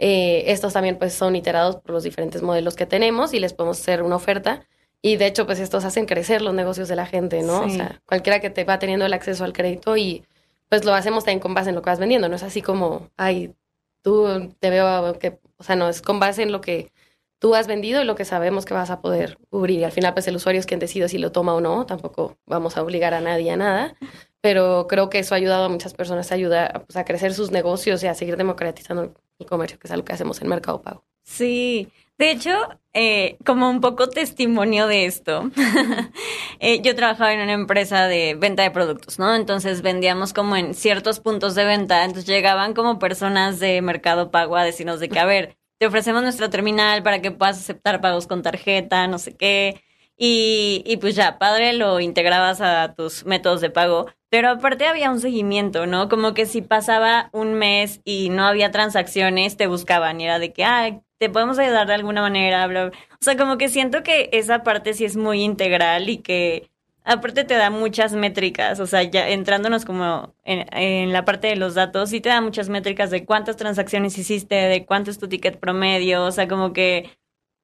Eh, 0.03 0.51
estos 0.51 0.73
también 0.73 0.97
pues 0.97 1.13
son 1.13 1.35
iterados 1.35 1.75
por 1.75 1.91
los 1.91 2.01
diferentes 2.01 2.41
modelos 2.41 2.75
que 2.75 2.87
tenemos 2.87 3.35
y 3.35 3.39
les 3.39 3.53
podemos 3.53 3.79
hacer 3.79 4.01
una 4.01 4.15
oferta. 4.15 4.67
Y 5.03 5.17
de 5.17 5.27
hecho, 5.27 5.45
pues 5.45 5.59
estos 5.59 5.85
hacen 5.85 6.07
crecer 6.07 6.41
los 6.41 6.55
negocios 6.55 6.87
de 6.87 6.95
la 6.95 7.05
gente, 7.05 7.43
¿no? 7.43 7.65
Sí. 7.65 7.75
O 7.75 7.75
sea, 7.75 8.01
cualquiera 8.07 8.39
que 8.39 8.49
te 8.49 8.63
va 8.63 8.79
teniendo 8.79 9.05
el 9.05 9.13
acceso 9.13 9.43
al 9.43 9.53
crédito 9.53 9.95
y 9.97 10.25
pues 10.69 10.85
lo 10.85 10.95
hacemos 10.95 11.23
también 11.23 11.39
con 11.39 11.53
base 11.53 11.69
en 11.69 11.75
lo 11.75 11.83
que 11.83 11.91
vas 11.91 11.99
vendiendo, 11.99 12.29
no 12.29 12.35
es 12.35 12.41
así 12.41 12.63
como, 12.63 13.09
ay, 13.15 13.53
tú 14.01 14.51
te 14.59 14.71
veo 14.71 15.19
que, 15.19 15.37
o 15.57 15.63
sea, 15.63 15.75
no, 15.75 15.87
es 15.87 16.01
con 16.01 16.19
base 16.19 16.41
en 16.41 16.51
lo 16.51 16.61
que 16.61 16.91
tú 17.37 17.53
has 17.53 17.67
vendido 17.67 18.01
y 18.01 18.05
lo 18.05 18.15
que 18.15 18.25
sabemos 18.25 18.65
que 18.65 18.73
vas 18.73 18.89
a 18.89 19.01
poder 19.01 19.37
cubrir. 19.51 19.81
Y 19.81 19.83
al 19.83 19.91
final, 19.91 20.13
pues 20.13 20.27
el 20.27 20.35
usuario 20.35 20.59
es 20.59 20.65
quien 20.65 20.79
decide 20.79 21.09
si 21.09 21.19
lo 21.19 21.31
toma 21.31 21.53
o 21.53 21.61
no, 21.61 21.85
tampoco 21.85 22.37
vamos 22.47 22.75
a 22.77 22.81
obligar 22.81 23.13
a 23.13 23.21
nadie 23.21 23.51
a 23.51 23.57
nada, 23.57 23.95
pero 24.41 24.87
creo 24.87 25.09
que 25.09 25.19
eso 25.19 25.35
ha 25.35 25.37
ayudado 25.37 25.65
a 25.65 25.69
muchas 25.69 25.93
personas, 25.93 26.31
ayuda 26.31 26.83
pues, 26.87 26.97
a 26.97 27.05
crecer 27.05 27.33
sus 27.35 27.51
negocios 27.51 28.03
y 28.03 28.07
a 28.07 28.15
seguir 28.15 28.37
democratizando 28.37 29.13
el 29.41 29.47
comercio, 29.47 29.77
que 29.79 29.87
es 29.87 29.91
algo 29.91 30.05
que 30.05 30.13
hacemos 30.13 30.41
en 30.41 30.47
Mercado 30.47 30.81
Pago. 30.81 31.03
Sí, 31.23 31.89
de 32.17 32.29
hecho, 32.29 32.51
eh, 32.93 33.37
como 33.45 33.69
un 33.69 33.81
poco 33.81 34.07
testimonio 34.07 34.85
de 34.85 35.05
esto, 35.05 35.49
eh, 36.59 36.81
yo 36.81 36.95
trabajaba 36.95 37.33
en 37.33 37.41
una 37.41 37.53
empresa 37.53 38.07
de 38.07 38.35
venta 38.35 38.63
de 38.63 38.69
productos, 38.69 39.17
¿no? 39.17 39.33
Entonces 39.33 39.81
vendíamos 39.81 40.31
como 40.31 40.55
en 40.55 40.75
ciertos 40.75 41.19
puntos 41.19 41.55
de 41.55 41.65
venta, 41.65 42.03
entonces 42.03 42.27
llegaban 42.27 42.73
como 42.73 42.99
personas 42.99 43.59
de 43.59 43.81
Mercado 43.81 44.29
Pago 44.29 44.55
a 44.55 44.63
decirnos 44.63 44.99
de 44.99 45.09
que, 45.09 45.17
a 45.17 45.25
ver, 45.25 45.57
te 45.79 45.87
ofrecemos 45.87 46.21
nuestra 46.21 46.49
terminal 46.51 47.01
para 47.01 47.23
que 47.23 47.31
puedas 47.31 47.57
aceptar 47.57 48.01
pagos 48.01 48.27
con 48.27 48.43
tarjeta, 48.43 49.07
no 49.07 49.17
sé 49.17 49.35
qué, 49.35 49.81
y, 50.15 50.83
y 50.85 50.97
pues 50.97 51.15
ya, 51.15 51.39
padre, 51.39 51.73
lo 51.73 51.99
integrabas 51.99 52.61
a 52.61 52.93
tus 52.93 53.25
métodos 53.25 53.61
de 53.61 53.71
pago, 53.71 54.05
pero 54.31 54.49
aparte 54.49 54.85
había 54.87 55.11
un 55.11 55.19
seguimiento, 55.19 55.87
¿no? 55.87 56.07
Como 56.07 56.33
que 56.33 56.45
si 56.45 56.61
pasaba 56.61 57.29
un 57.33 57.53
mes 57.53 57.99
y 58.05 58.29
no 58.29 58.45
había 58.45 58.71
transacciones, 58.71 59.57
te 59.57 59.67
buscaban 59.67 60.21
y 60.21 60.23
era 60.23 60.39
de 60.39 60.53
que, 60.53 60.63
ah, 60.63 61.01
te 61.17 61.29
podemos 61.29 61.59
ayudar 61.59 61.85
de 61.87 61.95
alguna 61.95 62.21
manera, 62.21 62.65
bla, 62.65 62.85
bla. 62.85 62.97
O 63.11 63.17
sea, 63.19 63.35
como 63.35 63.57
que 63.57 63.67
siento 63.67 64.03
que 64.03 64.29
esa 64.31 64.63
parte 64.63 64.93
sí 64.93 65.03
es 65.03 65.17
muy 65.17 65.43
integral 65.43 66.07
y 66.07 66.19
que 66.19 66.71
aparte 67.03 67.43
te 67.43 67.55
da 67.55 67.69
muchas 67.71 68.13
métricas, 68.13 68.79
o 68.79 68.87
sea, 68.87 69.03
ya 69.03 69.27
entrándonos 69.29 69.83
como 69.83 70.33
en, 70.45 70.65
en 70.71 71.11
la 71.11 71.25
parte 71.25 71.47
de 71.47 71.57
los 71.57 71.75
datos, 71.75 72.09
sí 72.09 72.21
te 72.21 72.29
da 72.29 72.39
muchas 72.39 72.69
métricas 72.69 73.11
de 73.11 73.25
cuántas 73.25 73.57
transacciones 73.57 74.17
hiciste, 74.17 74.55
de 74.55 74.85
cuánto 74.85 75.11
es 75.11 75.19
tu 75.19 75.27
ticket 75.27 75.59
promedio, 75.59 76.23
o 76.23 76.31
sea, 76.31 76.47
como 76.47 76.71
que 76.71 77.09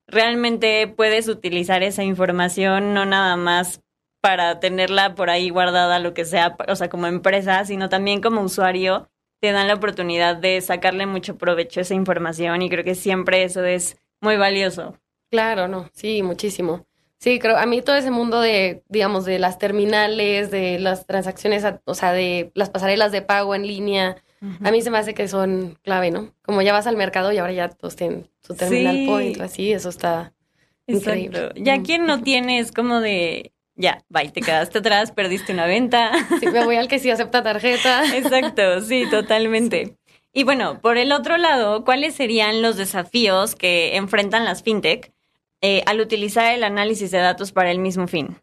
realmente 0.06 0.88
puedes 0.88 1.30
utilizar 1.30 1.82
esa 1.82 2.04
información 2.04 2.94
no 2.94 3.06
nada 3.06 3.38
más 3.38 3.82
para 4.27 4.60
tenerla 4.60 5.15
por 5.15 5.29
ahí 5.29 5.50
guardada, 5.50 6.00
lo 6.00 6.13
que 6.13 6.25
sea, 6.25 6.57
o 6.67 6.75
sea, 6.75 6.89
como 6.89 7.07
empresa, 7.07 7.63
sino 7.63 7.88
también 7.88 8.19
como 8.19 8.41
usuario, 8.41 9.07
te 9.39 9.53
dan 9.53 9.69
la 9.69 9.75
oportunidad 9.75 10.36
de 10.36 10.60
sacarle 10.60 11.05
mucho 11.05 11.38
provecho 11.38 11.79
a 11.79 11.84
esa 11.84 11.93
información 11.93 12.62
y 12.62 12.69
creo 12.69 12.84
que 12.84 12.93
siempre 12.93 13.43
eso 13.43 13.63
es 13.63 13.96
muy 14.19 14.36
valioso. 14.36 14.98
Claro, 15.31 15.69
no, 15.69 15.89
sí, 15.93 16.24
muchísimo. 16.24 16.86
Sí, 17.19 17.39
creo, 17.39 17.55
a 17.55 17.65
mí 17.65 17.81
todo 17.81 17.96
ese 17.96 18.12
mundo 18.12 18.41
de, 18.41 18.84
digamos, 18.89 19.24
de 19.24 19.39
las 19.39 19.60
terminales, 19.60 20.51
de 20.51 20.77
las 20.77 21.05
transacciones, 21.07 21.63
o 21.86 21.93
sea, 21.93 22.12
de 22.12 22.51
las 22.53 22.69
pasarelas 22.69 23.13
de 23.13 23.22
pago 23.22 23.55
en 23.55 23.65
línea, 23.65 24.17
a 24.62 24.72
mí 24.72 24.81
se 24.81 24.91
me 24.91 24.98
hace 24.98 25.13
que 25.13 25.29
son 25.29 25.79
clave, 25.84 26.12
¿no? 26.12 26.34
Como 26.41 26.62
ya 26.63 26.74
vas 26.74 26.86
al 26.86 26.98
mercado 26.98 27.31
y 27.31 27.38
ahora 27.38 27.53
ya 27.53 27.69
todos 27.69 27.96
tienen 27.96 28.29
su 28.41 28.55
terminal 28.55 28.98
Sí. 28.98 29.05
point, 29.07 29.39
así, 29.39 29.72
eso 29.72 29.88
está 29.88 30.34
increíble. 30.86 31.51
Ya 31.55 31.81
quien 31.81 32.05
no 32.05 32.22
tiene 32.24 32.60
es 32.60 32.74
como 32.74 33.00
de, 33.00 33.53
ya, 33.77 34.03
bye, 34.10 34.29
te 34.29 34.41
quedaste 34.41 34.79
atrás, 34.79 35.12
perdiste 35.12 35.53
una 35.53 35.65
venta. 35.65 36.12
Sí, 36.39 36.48
me 36.48 36.65
voy 36.65 36.75
al 36.75 36.88
que 36.88 37.00
sí 37.00 37.10
acepta 37.10 37.43
tarjeta. 37.43 38.03
Exacto, 38.15 38.81
sí, 38.81 39.10
totalmente. 39.10 39.98
Y 40.34 40.43
bueno, 40.43 40.81
por 40.81 40.98
el 40.98 41.12
otro 41.12 41.38
lado, 41.38 41.86
¿cuáles 41.86 42.15
serían 42.15 42.62
los 42.62 42.75
desafíos 42.75 43.55
que 43.55 43.96
enfrentan 43.96 44.46
las 44.46 44.63
fintech 44.63 45.13
eh, 45.62 45.84
al 45.86 46.01
utilizar 46.01 46.53
el 46.53 46.63
análisis 46.63 47.12
de 47.12 47.19
datos 47.19 47.51
para 47.51 47.72
el 47.72 47.79
mismo 47.79 48.07
fin? 48.07 48.38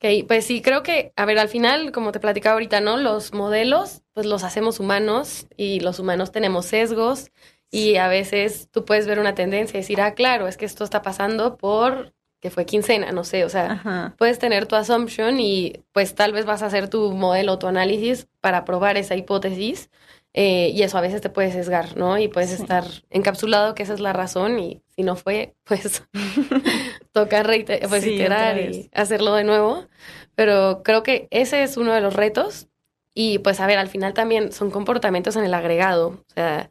Ok, 0.00 0.26
pues 0.28 0.46
sí, 0.46 0.62
creo 0.62 0.84
que, 0.84 1.12
a 1.16 1.24
ver, 1.24 1.38
al 1.40 1.48
final, 1.48 1.90
como 1.90 2.12
te 2.12 2.20
platicaba 2.20 2.54
ahorita, 2.54 2.80
¿no? 2.80 2.96
Los 2.96 3.34
modelos, 3.34 4.02
pues 4.12 4.26
los 4.26 4.44
hacemos 4.44 4.78
humanos 4.78 5.48
y 5.56 5.80
los 5.80 5.98
humanos 5.98 6.30
tenemos 6.30 6.66
sesgos 6.66 7.32
y 7.70 7.96
a 7.96 8.06
veces 8.06 8.68
tú 8.70 8.84
puedes 8.84 9.06
ver 9.06 9.18
una 9.18 9.34
tendencia 9.34 9.76
y 9.76 9.82
decir, 9.82 10.00
ah, 10.00 10.14
claro, 10.14 10.46
es 10.46 10.56
que 10.56 10.64
esto 10.64 10.84
está 10.84 11.02
pasando 11.02 11.56
por 11.56 12.14
que 12.40 12.50
fue 12.50 12.66
quincena, 12.66 13.10
no 13.12 13.24
sé, 13.24 13.44
o 13.44 13.48
sea, 13.48 13.72
Ajá. 13.72 14.14
puedes 14.18 14.38
tener 14.38 14.66
tu 14.66 14.76
assumption 14.76 15.40
y 15.40 15.84
pues 15.92 16.14
tal 16.14 16.32
vez 16.32 16.46
vas 16.46 16.62
a 16.62 16.66
hacer 16.66 16.88
tu 16.88 17.12
modelo, 17.12 17.58
tu 17.58 17.66
análisis 17.66 18.28
para 18.40 18.64
probar 18.64 18.96
esa 18.96 19.16
hipótesis 19.16 19.90
eh, 20.34 20.70
y 20.72 20.82
eso 20.82 20.98
a 20.98 21.00
veces 21.00 21.20
te 21.20 21.30
puede 21.30 21.50
sesgar, 21.50 21.96
¿no? 21.96 22.16
Y 22.18 22.28
puedes 22.28 22.50
Sí. 22.50 22.62
estar 22.62 22.84
encapsulado 23.10 23.74
que 23.74 23.82
esa 23.82 23.94
es 23.94 24.00
la 24.00 24.12
razón 24.12 24.58
y 24.60 24.82
si 24.94 25.02
no 25.02 25.16
fue, 25.16 25.54
pues 25.64 26.04
toca 27.12 27.42
reite- 27.42 27.80
pues, 27.88 28.02
Sí, 28.04 28.14
iterar 28.14 28.56
otra 28.56 28.70
y 28.70 28.90
hacerlo 28.94 29.34
de 29.34 29.44
nuevo. 29.44 29.86
Pero 30.34 30.82
creo 30.84 31.02
que 31.02 31.26
ese 31.30 31.62
es 31.62 31.76
uno 31.76 31.92
de 31.92 32.00
los 32.00 32.14
retos 32.14 32.68
y 33.14 33.38
pues 33.40 33.58
a 33.60 33.66
ver, 33.66 33.78
al 33.78 33.88
final 33.88 34.14
también 34.14 34.52
son 34.52 34.70
comportamientos 34.70 35.34
en 35.36 35.44
el 35.44 35.54
agregado, 35.54 36.08
o 36.28 36.32
sea, 36.34 36.70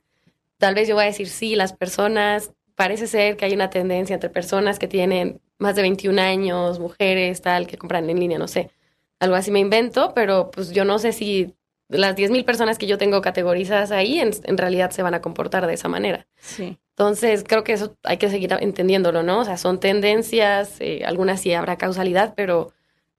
tal 0.57 0.75
vez 0.75 0.88
yo 0.88 0.95
voy 0.95 1.03
a 1.03 1.07
decir 1.07 1.27
sí, 1.27 1.55
las 1.55 1.74
personas, 1.74 2.53
parece 2.75 3.07
ser 3.07 3.36
que 3.36 3.43
hay 3.45 3.53
una 3.53 3.69
tendencia 3.69 4.13
entre 4.13 4.29
personas 4.29 4.79
que 4.79 4.88
tienen 4.88 5.41
más 5.57 5.75
de 5.75 5.81
21 5.81 6.21
años, 6.21 6.79
mujeres, 6.79 7.41
tal, 7.41 7.67
que 7.67 7.77
compran 7.77 8.09
en 8.09 8.19
línea, 8.19 8.39
no 8.39 8.47
sé, 8.47 8.71
algo 9.19 9.35
así 9.35 9.51
me 9.51 9.59
invento, 9.59 10.13
pero 10.13 10.51
pues 10.51 10.71
yo 10.71 10.85
no 10.85 10.99
sé 10.99 11.11
si 11.11 11.55
las 11.89 12.15
10.000 12.15 12.43
personas 12.43 12.77
que 12.77 12.87
yo 12.87 12.97
tengo 12.97 13.21
categorizadas 13.21 13.91
ahí 13.91 14.19
en, 14.19 14.31
en 14.43 14.57
realidad 14.57 14.91
se 14.91 15.03
van 15.03 15.13
a 15.13 15.21
comportar 15.21 15.67
de 15.67 15.73
esa 15.73 15.87
manera. 15.87 16.27
Sí. 16.37 16.77
Entonces, 16.97 17.43
creo 17.47 17.63
que 17.63 17.73
eso 17.73 17.95
hay 18.03 18.17
que 18.17 18.29
seguir 18.29 18.51
entendiéndolo, 18.59 19.21
¿no? 19.21 19.41
O 19.41 19.45
sea, 19.45 19.57
son 19.57 19.79
tendencias, 19.79 20.77
eh, 20.79 21.03
algunas 21.05 21.41
sí 21.41 21.53
habrá 21.53 21.77
causalidad, 21.77 22.33
pero 22.35 22.73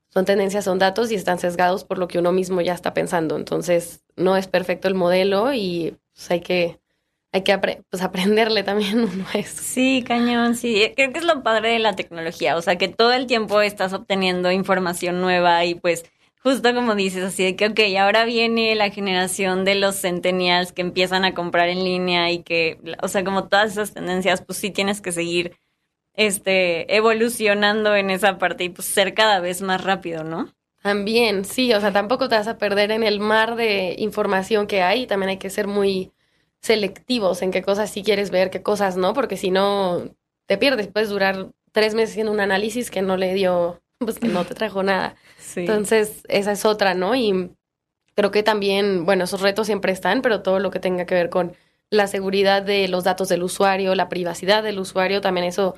son 0.09 0.25
tendencias, 0.25 0.65
son 0.65 0.79
datos 0.79 1.13
y 1.13 1.15
están 1.15 1.39
sesgados 1.39 1.85
por 1.85 1.99
lo 1.99 2.09
que 2.09 2.19
uno 2.19 2.33
mismo 2.33 2.61
ya 2.61 2.75
está 2.75 2.93
pensando. 2.93 3.37
Entonces, 3.37 4.03
no 4.17 4.37
es 4.37 4.49
perfecto 4.49 4.89
el 4.89 4.95
modelo 4.95 5.53
y 5.55 5.97
pues, 6.13 6.31
hay 6.31 6.41
que, 6.41 6.81
hay 7.33 7.43
que 7.45 7.53
apre- 7.55 7.85
pues, 7.91 8.03
aprenderle 8.03 8.63
también 8.63 9.01
uno 9.13 9.25
a 9.33 9.39
eso. 9.39 9.63
Sí, 9.63 10.05
cañón, 10.07 10.55
sí. 10.57 10.93
Creo 10.97 11.13
que 11.13 11.19
es 11.19 11.25
lo 11.25 11.43
padre 11.43 11.71
de 11.73 11.79
la 11.79 11.95
tecnología, 11.97 12.57
o 12.57 12.63
sea, 12.63 12.77
que 12.77 12.89
todo 12.89 13.13
el 13.13 13.27
tiempo 13.27 13.61
estás 13.61 13.93
obteniendo 13.93 14.51
información 14.51 15.21
nueva 15.21 15.65
y 15.65 15.75
pues 15.75 16.05
justo 16.43 16.73
como 16.75 16.95
dices, 16.95 17.23
así 17.25 17.45
de 17.45 17.57
que, 17.57 17.67
ok, 17.67 17.81
ahora 18.01 18.25
viene 18.25 18.75
la 18.75 18.91
generación 18.91 19.65
de 19.65 19.75
los 19.75 19.97
centennials 20.01 20.73
que 20.73 20.83
empiezan 20.83 21.25
a 21.25 21.35
comprar 21.35 21.69
en 21.69 21.85
línea 21.85 22.31
y 22.31 22.43
que, 22.43 22.79
o 23.03 23.09
sea, 23.09 23.25
como 23.25 23.49
todas 23.49 23.73
esas 23.73 23.93
tendencias, 23.93 24.43
pues 24.43 24.59
sí 24.59 24.71
tienes 24.71 25.01
que 25.01 25.13
seguir 25.13 25.57
este 26.15 26.95
evolucionando 26.97 27.95
en 27.97 28.11
esa 28.11 28.39
parte 28.39 28.65
y 28.65 28.69
pues 28.71 28.89
ser 28.89 29.15
cada 29.15 29.41
vez 29.41 29.63
más 29.63 29.83
rápido, 29.85 30.25
¿no? 30.25 30.53
También, 30.83 31.45
sí, 31.45 31.73
o 31.75 31.81
sea, 31.81 31.93
tampoco 31.93 32.29
te 32.29 32.37
vas 32.37 32.49
a 32.49 32.59
perder 32.59 32.91
en 32.93 33.03
el 33.03 33.21
mar 33.21 33.57
de 33.57 33.95
información 33.99 34.67
que 34.67 34.83
hay. 34.83 35.07
También 35.07 35.31
hay 35.31 35.39
que 35.39 35.51
ser 35.51 35.67
muy 35.67 36.13
selectivos 36.61 37.43
en 37.43 37.51
qué 37.51 37.63
cosas 37.63 37.91
sí 37.91 38.03
quieres 38.03 38.31
ver, 38.31 38.51
qué 38.51 38.63
cosas 38.63 38.97
no, 38.97 39.15
porque 39.15 39.37
si 39.37 39.51
no 39.51 40.15
te 40.47 40.59
pierdes. 40.59 40.89
Puedes 40.89 41.09
durar 41.09 41.49
tres 41.73 41.95
meses 41.95 42.11
haciendo 42.11 42.33
un 42.33 42.41
análisis 42.41 42.91
que 42.91 43.03
no 43.03 43.17
le 43.17 43.35
dio, 43.35 43.81
pues 43.99 44.19
que 44.19 44.29
no 44.29 44.45
te 44.45 44.55
trajo 44.55 44.83
nada. 44.83 45.15
Sí. 45.39 45.61
Entonces, 45.61 46.23
esa 46.29 46.53
es 46.53 46.65
otra, 46.67 46.93
¿no? 46.95 47.15
Y 47.15 47.51
creo 48.15 48.31
que 48.31 48.43
también, 48.43 49.07
bueno, 49.07 49.25
esos 49.25 49.41
retos 49.41 49.67
siempre 49.67 49.93
están, 49.93 50.21
pero 50.21 50.43
todo 50.43 50.59
lo 50.59 50.71
que 50.71 50.79
tenga 50.79 51.07
que 51.07 51.15
ver 51.15 51.31
con 51.31 51.55
la 51.91 52.07
seguridad 52.07 52.61
de 52.63 52.87
los 52.89 53.05
datos 53.05 53.29
del 53.31 53.43
usuario, 53.43 53.95
la 53.95 54.09
privacidad 54.11 54.63
del 54.63 54.79
usuario, 54.79 55.23
también 55.23 55.47
eso 55.47 55.75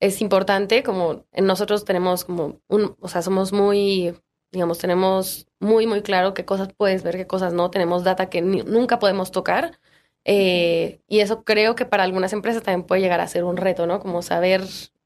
es 0.00 0.20
importante, 0.20 0.82
como 0.82 1.24
nosotros 1.36 1.84
tenemos 1.84 2.24
como 2.24 2.60
un, 2.66 2.96
o 2.98 3.08
sea, 3.08 3.22
somos 3.22 3.52
muy, 3.52 4.12
digamos, 4.50 4.78
tenemos 4.78 5.46
muy, 5.60 5.86
muy 5.86 6.02
claro 6.02 6.34
qué 6.34 6.44
cosas 6.44 6.68
puedes 6.76 7.04
ver, 7.04 7.16
qué 7.16 7.28
cosas 7.28 7.52
no, 7.52 7.70
tenemos 7.70 8.02
data 8.02 8.28
que 8.28 8.42
ni- 8.42 8.62
nunca 8.62 8.98
podemos 8.98 9.30
tocar. 9.30 9.78
Eh, 10.24 11.00
y 11.08 11.20
eso 11.20 11.44
creo 11.44 11.74
que 11.74 11.84
para 11.84 12.04
algunas 12.04 12.32
empresas 12.32 12.62
también 12.62 12.86
puede 12.86 13.00
llegar 13.00 13.20
a 13.20 13.28
ser 13.28 13.44
un 13.44 13.56
reto, 13.56 13.86
¿no? 13.86 14.00
Como 14.00 14.22
saber 14.22 14.62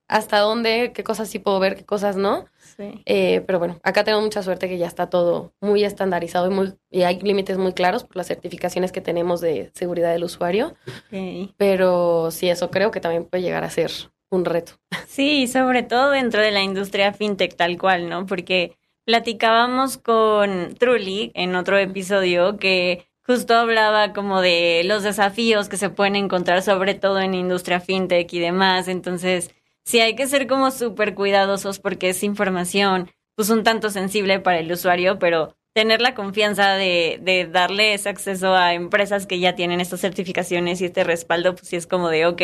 hasta 0.08 0.38
dónde, 0.38 0.92
qué 0.94 1.02
cosas 1.02 1.28
sí 1.28 1.38
puedo 1.38 1.58
ver, 1.58 1.76
qué 1.76 1.84
cosas 1.84 2.16
no. 2.16 2.46
Sí. 2.76 3.02
Eh, 3.06 3.42
pero 3.46 3.58
bueno, 3.58 3.80
acá 3.82 4.04
tenemos 4.04 4.24
mucha 4.24 4.42
suerte 4.42 4.68
que 4.68 4.78
ya 4.78 4.86
está 4.86 5.08
todo 5.08 5.52
muy 5.60 5.84
estandarizado 5.84 6.50
y, 6.50 6.54
muy, 6.54 6.74
y 6.90 7.02
hay 7.02 7.20
límites 7.20 7.58
muy 7.58 7.72
claros 7.72 8.04
por 8.04 8.16
las 8.16 8.26
certificaciones 8.26 8.92
que 8.92 9.00
tenemos 9.00 9.40
de 9.40 9.70
seguridad 9.74 10.12
del 10.12 10.24
usuario. 10.24 10.74
Ok. 10.86 11.50
Pero 11.56 12.30
sí, 12.30 12.48
eso 12.48 12.70
creo 12.70 12.90
que 12.90 13.00
también 13.00 13.24
puede 13.24 13.42
llegar 13.42 13.64
a 13.64 13.70
ser 13.70 13.90
un 14.30 14.44
reto. 14.44 14.72
Sí, 15.06 15.46
sobre 15.46 15.82
todo 15.82 16.10
dentro 16.10 16.42
de 16.42 16.50
la 16.50 16.62
industria 16.62 17.12
fintech 17.12 17.56
tal 17.56 17.78
cual, 17.78 18.08
¿no? 18.08 18.26
Porque 18.26 18.76
platicábamos 19.04 19.98
con 19.98 20.74
Truly 20.74 21.32
en 21.34 21.54
otro 21.54 21.78
episodio 21.78 22.58
que 22.58 23.06
justo 23.26 23.54
hablaba 23.54 24.12
como 24.12 24.40
de 24.40 24.82
los 24.84 25.02
desafíos 25.02 25.68
que 25.68 25.76
se 25.76 25.90
pueden 25.90 26.16
encontrar, 26.16 26.62
sobre 26.62 26.94
todo 26.94 27.20
en 27.20 27.34
industria 27.34 27.80
fintech 27.80 28.32
y 28.32 28.38
demás. 28.38 28.88
Entonces, 28.88 29.50
sí 29.84 30.00
hay 30.00 30.14
que 30.16 30.26
ser 30.26 30.46
como 30.46 30.70
súper 30.70 31.14
cuidadosos 31.14 31.78
porque 31.78 32.10
es 32.10 32.22
información, 32.22 33.10
pues 33.34 33.50
un 33.50 33.64
tanto 33.64 33.90
sensible 33.90 34.40
para 34.40 34.58
el 34.60 34.70
usuario, 34.70 35.18
pero 35.18 35.56
tener 35.74 36.00
la 36.00 36.14
confianza 36.14 36.74
de, 36.74 37.18
de 37.22 37.46
darle 37.46 37.94
ese 37.94 38.08
acceso 38.08 38.54
a 38.54 38.72
empresas 38.74 39.26
que 39.26 39.40
ya 39.40 39.54
tienen 39.54 39.80
estas 39.80 40.00
certificaciones 40.00 40.80
y 40.80 40.86
este 40.86 41.04
respaldo, 41.04 41.54
pues 41.54 41.68
sí 41.68 41.76
es 41.76 41.86
como 41.86 42.08
de, 42.08 42.26
ok, 42.26 42.42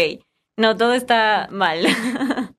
no, 0.56 0.76
todo 0.76 0.92
está 0.94 1.48
mal. 1.50 1.86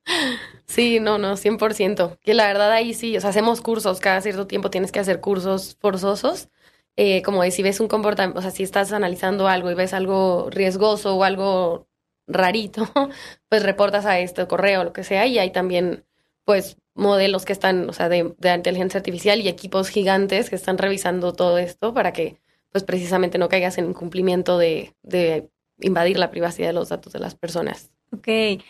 Sí, 0.66 1.00
no, 1.00 1.20
no, 1.20 1.38
100%. 1.38 2.18
Que 2.22 2.34
la 2.34 2.48
verdad 2.48 2.72
ahí 2.72 2.96
sí, 2.96 3.16
o 3.16 3.22
sea, 3.22 3.30
hacemos 3.30 3.62
cursos, 3.62 4.00
cada 4.00 4.22
cierto 4.22 4.48
tiempo 4.48 4.72
tienes 4.72 4.92
que 4.92 5.00
hacer 5.00 5.20
cursos 5.22 5.78
forzosos. 5.80 6.50
Eh, 6.96 7.24
como 7.24 7.42
de 7.42 7.52
si 7.52 7.64
ves 7.64 7.80
un 7.80 7.88
comportamiento, 7.88 8.40
o 8.40 8.42
sea, 8.42 8.52
si 8.52 8.64
estás 8.64 8.92
analizando 8.92 9.48
algo 9.48 9.72
y 9.72 9.74
ves 9.74 9.94
algo 9.94 10.50
riesgoso 10.52 11.16
o 11.16 11.24
algo 11.24 11.88
rarito, 12.28 12.88
pues 13.50 13.64
reportas 13.64 14.06
a 14.06 14.20
este 14.20 14.46
correo 14.48 14.84
lo 14.84 14.94
que 14.94 15.04
sea 15.04 15.26
y 15.26 15.40
hay 15.40 15.52
también, 15.52 16.06
pues, 16.46 16.78
modelos 16.94 17.46
que 17.46 17.54
están, 17.54 17.90
o 17.90 17.94
sea, 17.94 18.10
de, 18.10 18.36
de 18.38 18.54
inteligencia 18.54 19.00
artificial 19.00 19.42
y 19.42 19.48
equipos 19.48 19.90
gigantes 19.90 20.50
que 20.50 20.56
están 20.56 20.78
revisando 20.78 21.34
todo 21.34 21.58
esto 21.58 21.94
para 21.94 22.14
que, 22.14 22.38
pues, 22.72 22.84
precisamente 22.84 23.40
no 23.40 23.50
caigas 23.50 23.78
en 23.80 23.86
incumplimiento 23.90 24.60
de, 24.60 24.94
de 25.02 25.50
invadir 25.80 26.20
la 26.20 26.30
privacidad 26.30 26.68
de 26.68 26.74
los 26.74 26.90
datos 26.90 27.14
de 27.14 27.20
las 27.20 27.34
personas. 27.34 27.92
Ok, 28.12 28.28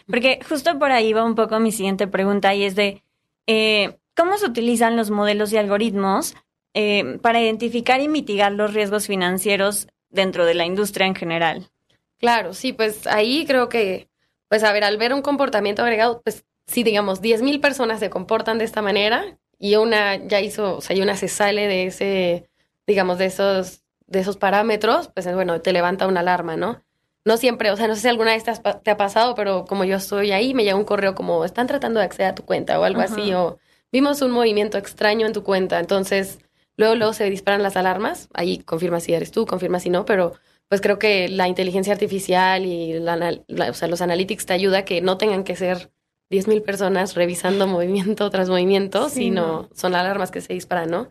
porque 0.08 0.39
justo 0.48 0.80
por 0.80 0.92
ahí 0.92 1.12
va 1.12 1.25
un 1.25 1.36
poco 1.36 1.60
mi 1.60 1.74
siguiente 1.74 2.08
pregunta 2.08 2.56
y 2.56 2.63
es 2.63 2.75
de, 2.75 3.03
eh, 3.46 3.98
¿cómo 4.15 4.38
se 4.38 4.46
utilizan 4.46 4.96
los 4.96 5.12
modelos 5.12 5.51
y 5.51 5.58
algoritmos 5.58 6.36
eh, 6.74 7.18
para 7.22 7.42
identificar 7.42 8.01
y 8.01 8.08
mitigar 8.08 8.51
los 8.51 8.74
riesgos 8.74 9.08
financieros 9.08 9.88
dentro 10.10 10.46
de 10.46 10.53
la 10.53 10.65
industria 10.65 11.08
en 11.08 11.15
general? 11.15 11.70
Claro, 12.18 12.53
sí, 12.53 12.74
pues 12.74 13.08
ahí 13.08 13.46
creo 13.46 13.70
que, 13.70 14.08
pues 14.48 14.63
a 14.63 14.72
ver, 14.72 14.84
al 14.84 14.98
ver 14.98 15.13
un 15.13 15.22
comportamiento 15.22 15.82
agregado, 15.82 16.22
pues 16.22 16.46
si 16.68 16.84
digamos 16.84 17.22
10.000 17.22 17.60
personas 17.60 18.00
se 18.00 18.10
comportan 18.10 18.58
de 18.58 18.65
esta 18.65 18.82
manera 18.82 19.38
y 19.60 19.75
una 19.75 20.15
ya 20.15 20.39
hizo, 20.39 20.77
o 20.77 20.82
sea, 20.82 20.96
y 20.96 21.01
una 21.01 21.15
se 21.15 21.27
sale 21.27 21.68
de 21.68 21.86
ese, 21.86 22.50
digamos, 22.88 23.18
de 23.18 23.25
esos, 23.25 23.84
de 24.08 24.20
esos 24.20 24.38
parámetros, 24.38 25.10
pues 25.13 25.32
bueno, 25.34 25.62
te 25.62 25.74
levanta 25.74 26.08
una 26.08 26.22
alarma, 26.22 26.56
¿no? 26.56 26.82
no 27.25 27.38
siempre, 27.38 27.72
o 27.72 27.77
sea, 27.77 27.88
no 27.88 27.96
sé 27.96 28.01
si 28.01 28.08
alguna 28.08 28.32
vez 28.32 28.44
te, 28.84 28.92
ha 28.92 28.98
pasado, 28.98 29.36
pero 29.36 29.65
como 29.65 29.86
yo 29.86 29.98
estoy 29.98 30.32
ahí, 30.32 30.53
me 30.53 30.63
llega 30.63 30.75
un 30.75 30.84
correo 30.84 31.15
como, 31.15 31.46
están 31.46 31.68
tratando 31.68 32.00
de 32.00 32.06
acceder 32.06 32.32
a 32.32 32.36
tu 32.36 32.44
cuenta 32.44 32.80
o 32.80 32.84
algo 32.84 33.01
así, 33.01 33.34
o 33.34 33.60
vimos 33.92 34.22
un 34.22 34.32
movimiento 34.32 34.77
extraño 34.77 35.25
en 35.25 35.34
tu 35.34 35.44
cuenta, 35.44 35.80
entonces 35.80 36.39
luego, 36.77 36.96
luego 36.96 37.13
se 37.13 37.30
disparan 37.30 37.63
las 37.63 37.77
alarmas, 37.77 38.30
ahí 38.34 38.60
confirma 38.60 39.00
si 39.00 39.13
eres 39.13 39.32
tú, 39.32 39.46
confirma 39.46 39.80
si 39.80 39.89
no, 39.89 40.06
pero 40.06 40.34
pues 40.70 40.82
creo 40.82 40.98
que 41.00 41.30
la 41.30 41.48
inteligencia 41.48 41.94
artificial 41.94 42.65
y 42.65 43.00
la, 43.00 43.42
o 43.70 43.74
sea, 43.74 43.88
los 43.88 44.01
analytics 44.01 44.46
te 44.46 44.53
ayuda 44.53 44.80
a 44.80 44.86
que 44.86 45.01
no 45.01 45.18
tengan 45.18 45.44
que 45.44 45.56
ser 45.56 45.92
10.000 46.30 46.63
personas 46.63 47.15
revisando 47.15 47.68
movimiento 47.68 48.30
tras 48.30 48.50
movimiento, 48.50 49.10
sino 49.10 49.70
son 49.74 49.96
alarmas 49.96 50.32
que 50.32 50.42
se 50.42 50.53
disparan, 50.53 50.89
¿no? 50.89 51.10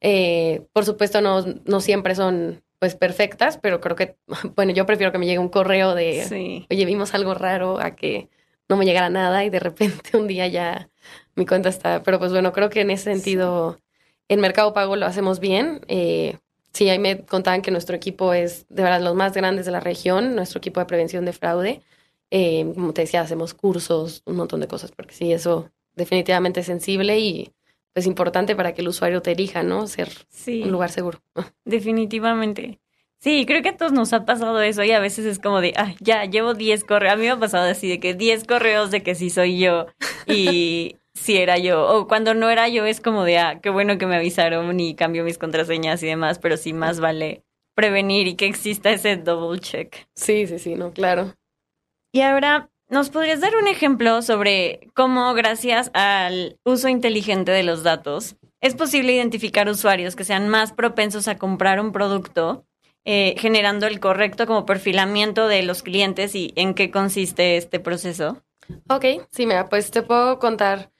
Eh, 0.00 0.66
por 0.72 0.84
supuesto, 0.84 1.20
no, 1.20 1.44
no 1.64 1.80
siempre 1.80 2.14
son 2.14 2.62
pues 2.78 2.96
perfectas, 2.96 3.58
pero 3.58 3.80
creo 3.80 3.94
que, 3.94 4.16
bueno, 4.56 4.72
yo 4.72 4.86
prefiero 4.86 5.12
que 5.12 5.18
me 5.18 5.26
llegue 5.26 5.38
un 5.38 5.48
correo 5.48 5.94
de, 5.94 6.66
oye, 6.68 6.84
vimos 6.84 7.14
algo 7.14 7.34
raro 7.34 7.78
a 7.78 7.94
que 7.94 8.28
no 8.68 8.76
me 8.76 8.84
llegara 8.84 9.10
nada 9.10 9.44
y 9.44 9.50
de 9.50 9.60
repente 9.60 10.16
un 10.16 10.26
día 10.26 10.48
ya 10.48 10.90
mi 11.36 11.46
cuenta 11.46 11.68
está, 11.68 12.02
pero 12.02 12.18
pues 12.18 12.32
bueno, 12.32 12.52
creo 12.52 12.70
que 12.70 12.80
en 12.80 12.90
ese 12.90 13.04
sentido, 13.04 13.78
en 14.28 14.40
Mercado 14.40 14.72
Pago 14.72 14.96
lo 14.96 15.06
hacemos 15.06 15.40
bien. 15.40 15.80
Eh, 15.88 16.38
sí, 16.72 16.88
ahí 16.88 16.98
me 16.98 17.24
contaban 17.24 17.62
que 17.62 17.70
nuestro 17.70 17.96
equipo 17.96 18.32
es 18.32 18.66
de 18.68 18.82
verdad 18.82 19.00
los 19.00 19.14
más 19.14 19.32
grandes 19.32 19.66
de 19.66 19.72
la 19.72 19.80
región, 19.80 20.34
nuestro 20.34 20.58
equipo 20.58 20.80
de 20.80 20.86
prevención 20.86 21.24
de 21.24 21.32
fraude. 21.32 21.82
Eh, 22.30 22.70
como 22.74 22.94
te 22.94 23.02
decía, 23.02 23.20
hacemos 23.20 23.52
cursos, 23.52 24.22
un 24.24 24.36
montón 24.36 24.60
de 24.60 24.68
cosas, 24.68 24.90
porque 24.90 25.14
sí, 25.14 25.32
eso 25.32 25.70
definitivamente 25.94 26.60
es 26.60 26.66
sensible 26.66 27.18
y 27.18 27.52
es 27.94 28.06
importante 28.06 28.56
para 28.56 28.72
que 28.72 28.80
el 28.80 28.88
usuario 28.88 29.20
te 29.20 29.32
elija, 29.32 29.62
¿no? 29.62 29.86
Ser 29.86 30.08
un 30.46 30.70
lugar 30.70 30.90
seguro. 30.90 31.22
Definitivamente. 31.64 32.80
Sí, 33.18 33.46
creo 33.46 33.62
que 33.62 33.68
a 33.68 33.76
todos 33.76 33.92
nos 33.92 34.12
ha 34.12 34.24
pasado 34.24 34.60
eso 34.62 34.82
y 34.82 34.90
a 34.90 34.98
veces 34.98 35.26
es 35.26 35.38
como 35.38 35.60
de, 35.60 35.74
ah, 35.76 35.94
ya, 36.00 36.24
llevo 36.24 36.54
10 36.54 36.82
correos. 36.84 37.12
A 37.12 37.16
mí 37.16 37.22
me 37.22 37.30
ha 37.30 37.38
pasado 37.38 37.70
así 37.70 37.88
de 37.88 38.00
que 38.00 38.14
10 38.14 38.44
correos 38.44 38.90
de 38.90 39.02
que 39.02 39.14
sí 39.14 39.30
soy 39.30 39.58
yo 39.60 39.86
y 40.26 40.96
si 41.14 41.36
era 41.36 41.58
yo. 41.58 41.86
O 41.88 42.06
cuando 42.06 42.34
no 42.34 42.50
era 42.50 42.68
yo 42.68 42.84
es 42.86 43.00
como 43.00 43.24
de, 43.24 43.38
ah, 43.38 43.60
qué 43.62 43.70
bueno 43.70 43.98
que 43.98 44.06
me 44.06 44.16
avisaron 44.16 44.78
y 44.80 44.94
cambio 44.94 45.24
mis 45.24 45.38
contraseñas 45.38 46.02
y 46.02 46.06
demás, 46.06 46.38
pero 46.38 46.56
sí 46.56 46.72
más 46.72 47.00
vale 47.00 47.44
prevenir 47.74 48.26
y 48.26 48.34
que 48.34 48.46
exista 48.46 48.90
ese 48.90 49.16
double 49.16 49.60
check. 49.60 50.06
Sí, 50.14 50.46
sí, 50.46 50.58
sí, 50.58 50.74
no, 50.74 50.92
claro. 50.92 51.34
Y 52.12 52.20
ahora, 52.20 52.70
¿Nos 52.92 53.08
podrías 53.08 53.40
dar 53.40 53.56
un 53.56 53.68
ejemplo 53.68 54.20
sobre 54.20 54.90
cómo, 54.92 55.32
gracias 55.32 55.90
al 55.94 56.58
uso 56.62 56.88
inteligente 56.88 57.50
de 57.50 57.62
los 57.62 57.82
datos, 57.82 58.36
es 58.60 58.74
posible 58.74 59.14
identificar 59.14 59.66
usuarios 59.66 60.14
que 60.14 60.24
sean 60.24 60.46
más 60.50 60.74
propensos 60.74 61.26
a 61.26 61.38
comprar 61.38 61.80
un 61.80 61.92
producto, 61.92 62.66
eh, 63.06 63.34
generando 63.38 63.86
el 63.86 63.98
correcto 63.98 64.46
como 64.46 64.66
perfilamiento 64.66 65.48
de 65.48 65.62
los 65.62 65.82
clientes 65.82 66.34
y 66.34 66.52
en 66.54 66.74
qué 66.74 66.90
consiste 66.90 67.56
este 67.56 67.80
proceso? 67.80 68.42
Ok, 68.90 69.06
sí, 69.30 69.46
mira, 69.46 69.70
pues 69.70 69.90
te 69.90 70.02
puedo 70.02 70.38
contar. 70.38 70.91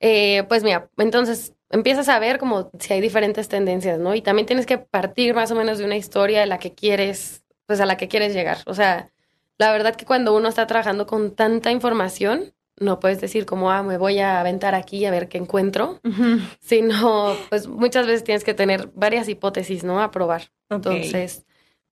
Eh, 0.00 0.44
pues 0.48 0.64
mira, 0.64 0.90
entonces 0.96 1.54
empiezas 1.70 2.08
a 2.08 2.18
ver 2.18 2.38
como 2.38 2.70
si 2.78 2.92
hay 2.92 3.00
diferentes 3.00 3.48
tendencias, 3.48 3.98
¿no? 3.98 4.14
Y 4.14 4.22
también 4.22 4.46
tienes 4.46 4.66
que 4.66 4.78
partir 4.78 5.34
más 5.34 5.50
o 5.50 5.54
menos 5.54 5.78
de 5.78 5.84
una 5.84 5.96
historia 5.96 6.40
de 6.40 6.46
la 6.46 6.58
que 6.58 6.74
quieres, 6.74 7.44
pues 7.66 7.80
a 7.80 7.86
la 7.86 7.96
que 7.96 8.08
quieres 8.08 8.34
llegar. 8.34 8.58
O 8.66 8.74
sea, 8.74 9.10
la 9.58 9.72
verdad 9.72 9.94
que 9.94 10.06
cuando 10.06 10.34
uno 10.34 10.48
está 10.48 10.66
trabajando 10.66 11.06
con 11.06 11.34
tanta 11.34 11.70
información, 11.70 12.54
no 12.78 12.98
puedes 12.98 13.20
decir 13.20 13.44
como, 13.44 13.70
ah, 13.70 13.82
me 13.82 13.98
voy 13.98 14.18
a 14.18 14.40
aventar 14.40 14.74
aquí 14.74 15.04
a 15.04 15.10
ver 15.10 15.28
qué 15.28 15.36
encuentro, 15.36 16.00
sino, 16.60 17.36
pues 17.50 17.68
muchas 17.68 18.06
veces 18.06 18.24
tienes 18.24 18.42
que 18.42 18.54
tener 18.54 18.90
varias 18.94 19.28
hipótesis, 19.28 19.84
¿no? 19.84 20.02
A 20.02 20.10
probar. 20.10 20.50
Entonces, 20.70 21.44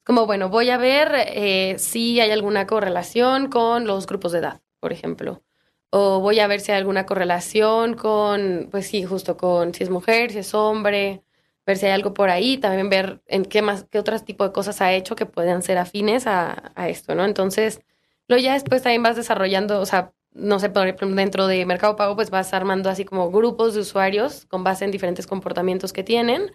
como, 0.03 0.25
bueno, 0.25 0.49
voy 0.49 0.71
a 0.71 0.79
ver 0.79 1.13
eh, 1.15 1.75
si 1.79 2.19
hay 2.21 2.31
alguna 2.31 2.67
correlación 2.67 3.51
con 3.51 3.87
los 3.87 4.07
grupos 4.07 4.33
de 4.33 4.39
edad, 4.39 4.63
por 4.81 4.93
ejemplo. 4.93 5.43
O 5.91 6.21
voy 6.21 6.41
a 6.41 6.47
ver 6.47 6.61
si 6.61 6.73
hay 6.73 6.79
alguna 6.79 7.07
correlación 7.07 7.95
con, 7.95 8.69
pues 8.71 8.87
sí, 8.87 9.05
justo 9.05 9.37
con 9.37 9.73
si 9.75 9.85
es 9.85 9.91
mujer, 9.91 10.31
si 10.33 10.39
es 10.39 10.55
hombre, 10.55 11.23
ver 11.67 11.79
si 11.79 11.87
hay 11.87 11.93
algo 11.93 12.15
por 12.15 12.31
ahí, 12.31 12.59
también 12.59 12.91
ver 12.91 13.23
en 13.27 13.45
qué 13.45 13.63
más, 13.63 13.85
qué 13.91 13.99
otros 13.99 14.25
tipo 14.25 14.45
de 14.45 14.53
cosas 14.53 14.81
ha 14.83 14.93
hecho 14.93 15.17
que 15.17 15.27
puedan 15.27 15.63
ser 15.63 15.79
afines 15.79 16.27
a, 16.27 16.73
esto, 16.89 17.15
¿no? 17.15 17.25
Entonces, 17.25 17.81
luego 18.29 18.43
ya 18.43 18.55
después 18.55 18.83
también 18.83 19.03
vas 19.03 19.17
desarrollando, 19.17 19.81
o 19.81 19.87
sea, 19.87 20.13
no 20.33 20.59
sé, 20.59 20.71
por 20.71 20.87
ejemplo, 20.87 21.09
dentro 21.17 21.47
de 21.47 21.65
Mercado 21.67 21.97
Pago, 21.97 22.17
pues 22.17 22.31
vas 22.31 22.53
armando 22.55 22.91
así 22.91 23.05
como 23.05 23.31
grupos 23.31 23.75
de 23.75 23.81
usuarios 23.81 24.47
con 24.47 24.65
base 24.65 24.85
en 24.85 24.91
diferentes 24.91 25.27
comportamientos 25.27 25.93
que 25.93 26.05
tienen. 26.05 26.53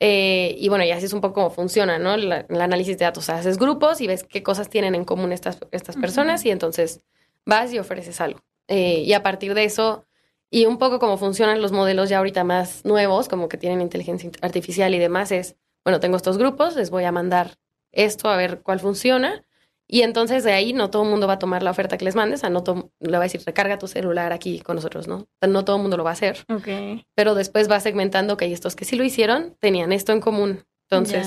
Eh, 0.00 0.56
y 0.58 0.68
bueno, 0.68 0.84
y 0.84 0.90
así 0.90 1.06
es 1.06 1.12
un 1.12 1.20
poco 1.20 1.34
cómo 1.34 1.50
funciona, 1.50 1.98
¿no? 1.98 2.14
el 2.14 2.32
análisis 2.60 2.98
de 2.98 3.04
datos. 3.04 3.24
O 3.24 3.26
sea, 3.26 3.36
haces 3.36 3.58
grupos 3.58 4.00
y 4.00 4.08
ves 4.08 4.24
qué 4.24 4.42
cosas 4.42 4.68
tienen 4.68 4.94
en 4.94 5.04
común 5.04 5.32
estas, 5.32 5.58
estas 5.70 5.96
personas 5.96 6.44
y 6.44 6.50
entonces 6.50 7.00
vas 7.46 7.72
y 7.72 7.78
ofreces 7.78 8.20
algo. 8.20 8.40
Eh, 8.72 9.02
y 9.04 9.12
a 9.12 9.22
partir 9.22 9.52
de 9.52 9.64
eso, 9.64 10.06
y 10.50 10.64
un 10.64 10.78
poco 10.78 10.98
como 10.98 11.18
funcionan 11.18 11.60
los 11.60 11.72
modelos 11.72 12.08
ya 12.08 12.18
ahorita 12.18 12.42
más 12.42 12.86
nuevos, 12.86 13.28
como 13.28 13.46
que 13.46 13.58
tienen 13.58 13.82
inteligencia 13.82 14.30
artificial 14.40 14.94
y 14.94 14.98
demás, 14.98 15.30
es, 15.30 15.56
bueno, 15.84 16.00
tengo 16.00 16.16
estos 16.16 16.38
grupos, 16.38 16.74
les 16.74 16.88
voy 16.88 17.04
a 17.04 17.12
mandar 17.12 17.58
esto 17.92 18.30
a 18.30 18.36
ver 18.36 18.62
cuál 18.62 18.80
funciona. 18.80 19.44
Y 19.86 20.00
entonces 20.00 20.42
de 20.42 20.52
ahí 20.52 20.72
no 20.72 20.88
todo 20.88 21.02
el 21.02 21.10
mundo 21.10 21.26
va 21.26 21.34
a 21.34 21.38
tomar 21.38 21.62
la 21.62 21.70
oferta 21.70 21.98
que 21.98 22.06
les 22.06 22.14
mandes, 22.14 22.40
o 22.40 22.42
sea, 22.42 22.48
no 22.48 22.62
todo, 22.64 22.92
le 22.98 23.12
va 23.12 23.18
a 23.18 23.22
decir, 23.24 23.42
recarga 23.44 23.78
tu 23.78 23.88
celular 23.88 24.32
aquí 24.32 24.60
con 24.60 24.76
nosotros, 24.76 25.06
¿no? 25.06 25.28
no 25.46 25.66
todo 25.66 25.76
el 25.76 25.82
mundo 25.82 25.98
lo 25.98 26.04
va 26.04 26.10
a 26.10 26.14
hacer. 26.14 26.38
Okay. 26.48 27.04
Pero 27.14 27.34
después 27.34 27.70
va 27.70 27.78
segmentando 27.78 28.38
que 28.38 28.50
estos 28.50 28.74
que 28.74 28.86
sí 28.86 28.96
lo 28.96 29.04
hicieron 29.04 29.54
tenían 29.60 29.92
esto 29.92 30.12
en 30.12 30.20
común. 30.20 30.64
Entonces 30.88 31.26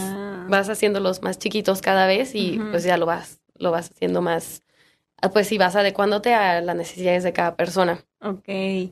vas 0.49 0.67
haciéndolos 0.67 1.21
más 1.21 1.38
chiquitos 1.38 1.84
cada 1.84 2.08
vez 2.08 2.34
y 2.34 2.60
pues 2.71 2.84
ya 2.84 2.97
lo 2.97 3.05
vas, 3.05 3.39
lo 3.53 3.69
vas 3.69 3.91
haciendo 3.91 4.23
más 4.23 4.64
pues 5.31 5.47
sí 5.47 5.57
vas 5.57 5.75
adecuándote 5.75 6.33
a 6.33 6.61
las 6.61 6.75
necesidades 6.75 7.23
de 7.23 7.33
cada 7.33 7.55
persona. 7.55 8.03
Ok. 8.21 8.49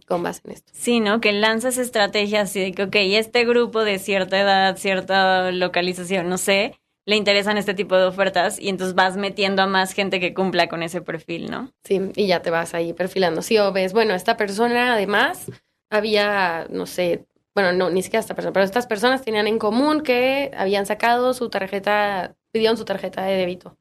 Con 0.07 0.23
base 0.23 0.41
en 0.45 0.51
esto. 0.51 0.71
Sí, 0.75 0.99
¿no? 0.99 1.19
Que 1.21 1.31
lanzas 1.31 1.77
estrategias 1.77 2.49
así 2.49 2.59
de 2.59 2.71
que, 2.71 2.83
ok, 2.83 2.95
este 2.95 3.45
grupo 3.45 3.83
de 3.83 3.99
cierta 3.99 4.39
edad, 4.39 4.77
cierta 4.77 5.51
localización, 5.51 6.29
no 6.29 6.37
sé, 6.37 6.79
le 7.05 7.15
interesan 7.15 7.57
este 7.57 7.73
tipo 7.73 7.97
de 7.97 8.05
ofertas 8.05 8.59
y 8.59 8.69
entonces 8.69 8.95
vas 8.95 9.17
metiendo 9.17 9.61
a 9.61 9.67
más 9.67 9.93
gente 9.93 10.19
que 10.19 10.33
cumpla 10.33 10.69
con 10.69 10.83
ese 10.83 11.01
perfil, 11.01 11.51
¿no? 11.51 11.71
Sí, 11.83 11.99
y 12.15 12.27
ya 12.27 12.41
te 12.41 12.49
vas 12.49 12.73
ahí 12.73 12.93
perfilando. 12.93 13.41
Si 13.41 13.57
o 13.57 13.71
ves, 13.71 13.93
bueno, 13.93 14.13
esta 14.13 14.37
persona 14.37 14.93
además 14.93 15.51
había, 15.89 16.65
no 16.69 16.85
sé, 16.85 17.25
bueno, 17.53 17.73
no, 17.73 17.89
ni 17.89 18.01
siquiera 18.01 18.21
esta 18.21 18.35
persona, 18.35 18.53
pero 18.53 18.65
estas 18.65 18.87
personas 18.87 19.21
tenían 19.21 19.47
en 19.47 19.59
común 19.59 20.01
que 20.01 20.51
habían 20.55 20.85
sacado 20.85 21.33
su 21.33 21.49
tarjeta, 21.49 22.35
pidieron 22.51 22.77
su 22.77 22.85
tarjeta 22.85 23.23
de 23.23 23.35
débito. 23.35 23.77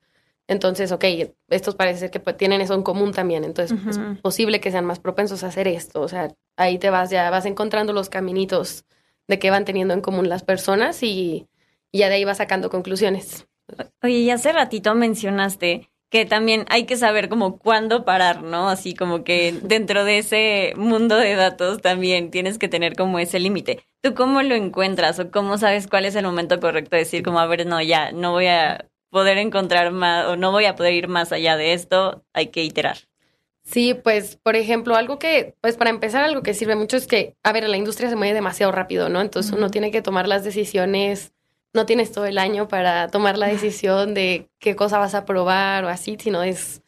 Entonces, 0.52 0.92
ok, 0.92 1.04
estos 1.48 1.74
parece 1.74 2.00
ser 2.00 2.10
que 2.10 2.20
pues, 2.20 2.36
tienen 2.36 2.60
eso 2.60 2.74
en 2.74 2.82
común 2.82 3.12
también, 3.12 3.44
entonces 3.44 3.78
es 3.88 3.98
posible 4.20 4.60
que 4.60 4.70
sean 4.70 4.84
más 4.84 5.00
propensos 5.00 5.42
a 5.42 5.48
hacer 5.48 5.66
esto, 5.66 6.00
o 6.00 6.08
sea, 6.08 6.34
ahí 6.56 6.78
te 6.78 6.90
vas 6.90 7.10
ya, 7.10 7.28
vas 7.30 7.46
encontrando 7.46 7.92
los 7.92 8.08
caminitos 8.08 8.84
de 9.28 9.38
que 9.38 9.50
van 9.50 9.64
teniendo 9.64 9.94
en 9.94 10.00
común 10.00 10.28
las 10.28 10.42
personas 10.42 11.02
y, 11.02 11.48
y 11.90 11.98
ya 11.98 12.08
de 12.08 12.16
ahí 12.16 12.24
vas 12.24 12.38
sacando 12.38 12.70
conclusiones. 12.70 13.46
Oye, 14.02 14.18
y 14.18 14.30
hace 14.30 14.52
ratito 14.52 14.94
mencionaste 14.94 15.88
que 16.12 16.26
también 16.26 16.66
hay 16.68 16.84
que 16.84 16.98
saber 16.98 17.30
como 17.30 17.58
cuándo 17.58 18.04
parar, 18.04 18.42
¿no? 18.42 18.68
Así 18.68 18.94
como 18.94 19.24
que 19.24 19.52
dentro 19.62 20.04
de 20.04 20.18
ese 20.18 20.74
mundo 20.76 21.16
de 21.16 21.34
datos 21.34 21.80
también 21.80 22.30
tienes 22.30 22.58
que 22.58 22.68
tener 22.68 22.94
como 22.94 23.18
ese 23.18 23.40
límite. 23.40 23.82
¿Tú 24.02 24.14
cómo 24.14 24.42
lo 24.42 24.54
encuentras 24.54 25.18
o 25.18 25.30
cómo 25.30 25.56
sabes 25.56 25.86
cuál 25.86 26.04
es 26.04 26.14
el 26.14 26.26
momento 26.26 26.60
correcto 26.60 26.96
de 26.96 27.04
decir 27.04 27.22
como, 27.22 27.40
a 27.40 27.46
ver, 27.46 27.66
no, 27.66 27.80
ya, 27.80 28.12
no 28.12 28.32
voy 28.32 28.48
a 28.48 28.90
poder 29.12 29.38
encontrar 29.38 29.92
más 29.92 30.26
o 30.26 30.36
no 30.36 30.50
voy 30.50 30.64
a 30.64 30.74
poder 30.74 30.94
ir 30.94 31.06
más 31.06 31.30
allá 31.30 31.56
de 31.56 31.74
esto, 31.74 32.24
hay 32.32 32.48
que 32.48 32.64
iterar? 32.64 32.96
Sí, 33.62 33.94
pues, 33.94 34.36
por 34.42 34.56
ejemplo, 34.56 34.96
algo 34.96 35.20
que, 35.20 35.54
pues 35.60 35.76
para 35.76 35.90
empezar, 35.90 36.24
algo 36.24 36.42
que 36.42 36.54
sirve 36.54 36.74
mucho 36.74 36.96
es 36.96 37.06
que, 37.06 37.36
a 37.44 37.52
ver, 37.52 37.68
la 37.68 37.76
industria 37.76 38.08
se 38.08 38.16
mueve 38.16 38.34
demasiado 38.34 38.72
rápido, 38.72 39.08
¿no? 39.08 39.20
Entonces 39.20 39.52
uno 39.52 39.70
tiene 39.70 39.92
que 39.92 40.02
tomar 40.02 40.26
las 40.26 40.42
decisiones 40.42 41.32
no 41.72 41.86
tienes 41.86 42.12
todo 42.12 42.26
el 42.26 42.38
año 42.38 42.68
para 42.68 43.08
tomar 43.08 43.38
la 43.38 43.46
decisión 43.46 44.14
de 44.14 44.50
qué 44.58 44.76
cosa 44.76 44.98
vas 44.98 45.14
a 45.14 45.24
probar 45.24 45.84
o 45.84 45.88
así, 45.88 46.16
sino 46.20 46.42
es 46.42 46.82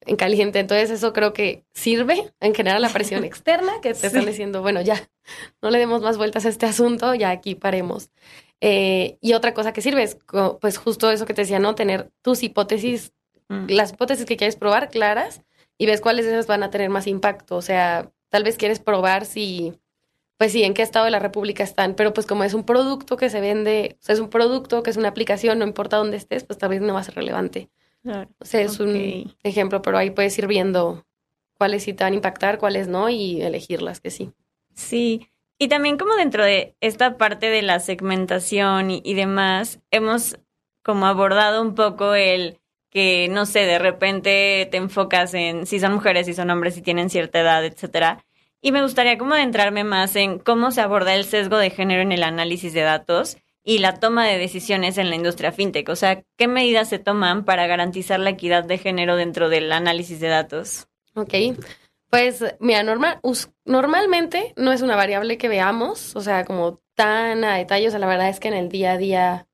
en 0.00 0.16
caliente. 0.16 0.58
Entonces 0.60 0.90
eso 0.90 1.12
creo 1.12 1.32
que 1.32 1.64
sirve 1.74 2.32
en 2.40 2.54
generar 2.54 2.80
la 2.80 2.88
presión 2.88 3.24
externa 3.24 3.72
que 3.82 3.94
te 3.94 4.06
están 4.06 4.24
diciendo, 4.24 4.62
bueno, 4.62 4.80
ya, 4.80 5.10
no 5.62 5.70
le 5.70 5.78
demos 5.78 6.00
más 6.02 6.16
vueltas 6.16 6.46
a 6.46 6.48
este 6.48 6.66
asunto, 6.66 7.14
ya 7.14 7.30
aquí 7.30 7.54
paremos. 7.54 8.10
Eh, 8.60 9.18
y 9.20 9.32
otra 9.32 9.54
cosa 9.54 9.72
que 9.72 9.80
sirve 9.80 10.02
es, 10.02 10.18
pues 10.60 10.78
justo 10.78 11.10
eso 11.10 11.26
que 11.26 11.34
te 11.34 11.42
decía, 11.42 11.58
¿no? 11.58 11.74
Tener 11.74 12.10
tus 12.22 12.42
hipótesis, 12.42 13.12
mm. 13.48 13.66
las 13.68 13.92
hipótesis 13.92 14.26
que 14.26 14.36
quieres 14.36 14.56
probar 14.56 14.90
claras 14.90 15.42
y 15.78 15.86
ves 15.86 16.00
cuáles 16.00 16.26
de 16.26 16.32
esas 16.32 16.46
van 16.46 16.62
a 16.62 16.70
tener 16.70 16.90
más 16.90 17.06
impacto. 17.06 17.56
O 17.56 17.62
sea, 17.62 18.10
tal 18.28 18.44
vez 18.44 18.56
quieres 18.56 18.80
probar 18.80 19.24
si 19.24 19.74
pues 20.40 20.52
sí, 20.52 20.62
en 20.62 20.72
qué 20.72 20.80
estado 20.80 21.04
de 21.04 21.10
la 21.10 21.18
República 21.18 21.62
están, 21.62 21.94
pero 21.94 22.14
pues 22.14 22.26
como 22.26 22.44
es 22.44 22.54
un 22.54 22.64
producto 22.64 23.18
que 23.18 23.28
se 23.28 23.42
vende, 23.42 23.98
o 24.00 24.02
sea, 24.02 24.14
es 24.14 24.22
un 24.22 24.30
producto 24.30 24.82
que 24.82 24.88
es 24.88 24.96
una 24.96 25.08
aplicación, 25.08 25.58
no 25.58 25.66
importa 25.66 25.98
dónde 25.98 26.16
estés, 26.16 26.44
pues 26.44 26.58
tal 26.58 26.70
vez 26.70 26.80
no 26.80 26.94
va 26.94 27.00
a 27.00 27.04
ser 27.04 27.16
relevante. 27.16 27.68
O 28.06 28.44
sea, 28.46 28.62
es 28.62 28.80
un 28.80 29.36
ejemplo, 29.42 29.82
pero 29.82 29.98
ahí 29.98 30.08
puedes 30.12 30.38
ir 30.38 30.46
viendo 30.46 31.04
cuáles 31.58 31.82
sí 31.82 31.92
te 31.92 32.04
van 32.04 32.14
a 32.14 32.16
impactar, 32.16 32.56
cuáles 32.56 32.88
no, 32.88 33.10
y 33.10 33.42
elegir 33.42 33.82
las 33.82 34.00
que 34.00 34.10
sí. 34.10 34.32
Sí, 34.72 35.28
y 35.60 35.68
también 35.68 35.96
como 35.96 36.16
dentro 36.16 36.44
de 36.44 36.74
esta 36.80 37.16
parte 37.16 37.50
de 37.50 37.62
la 37.62 37.78
segmentación 37.78 38.90
y, 38.90 39.14
demás, 39.14 39.78
hemos 39.92 40.40
como 40.82 41.06
abordado 41.06 41.62
un 41.62 41.76
poco 41.76 42.16
el 42.16 42.58
que, 42.90 43.28
no 43.30 43.46
sé, 43.46 43.60
de 43.60 43.78
repente 43.78 44.66
te 44.72 44.76
enfocas 44.78 45.34
en 45.34 45.66
si 45.66 45.78
son 45.78 45.92
mujeres, 45.94 46.26
si 46.26 46.34
son 46.34 46.50
hombres, 46.50 46.74
si 46.74 46.82
tienen 46.82 47.10
cierta 47.10 47.38
edad, 47.38 47.64
etcétera 47.64 48.24
y 48.62 48.72
me 48.72 48.82
gustaría 48.82 49.16
como 49.16 49.34
adentrarme 49.34 49.84
más 49.84 50.16
en 50.16 50.38
cómo 50.38 50.70
se 50.70 50.80
aborda 50.80 51.14
el 51.14 51.24
sesgo 51.24 51.56
de 51.56 51.70
género 51.70 52.02
en 52.02 52.12
el 52.12 52.22
análisis 52.22 52.72
de 52.72 52.82
datos 52.82 53.38
y 53.64 53.78
la 53.78 53.94
toma 53.94 54.26
de 54.26 54.38
decisiones 54.38 54.98
en 54.98 55.08
la 55.08 55.16
industria 55.16 55.52
fintech. 55.52 55.88
O 55.88 55.96
sea, 55.96 56.22
¿qué 56.36 56.46
medidas 56.46 56.88
se 56.88 56.98
toman 56.98 57.44
para 57.44 57.66
garantizar 57.66 58.20
la 58.20 58.30
equidad 58.30 58.64
de 58.64 58.78
género 58.78 59.16
dentro 59.16 59.48
del 59.48 59.72
análisis 59.72 60.20
de 60.20 60.28
datos? 60.28 60.88
Ok. 61.14 61.34
Pues 62.10 62.44
mira, 62.58 62.82
normal, 62.82 63.20
normalmente 63.64 64.52
no 64.56 64.72
es 64.72 64.82
una 64.82 64.96
variable 64.96 65.38
que 65.38 65.48
veamos, 65.48 66.16
o 66.16 66.20
sea, 66.20 66.44
como 66.44 66.80
tan 66.94 67.44
a 67.44 67.56
detalle, 67.56 67.86
o 67.86 67.90
sea, 67.90 68.00
la 68.00 68.08
verdad 68.08 68.28
es 68.28 68.40
que 68.40 68.48
en 68.48 68.54
el 68.54 68.68
día 68.68 68.92
a 68.92 68.98
día 68.98 69.46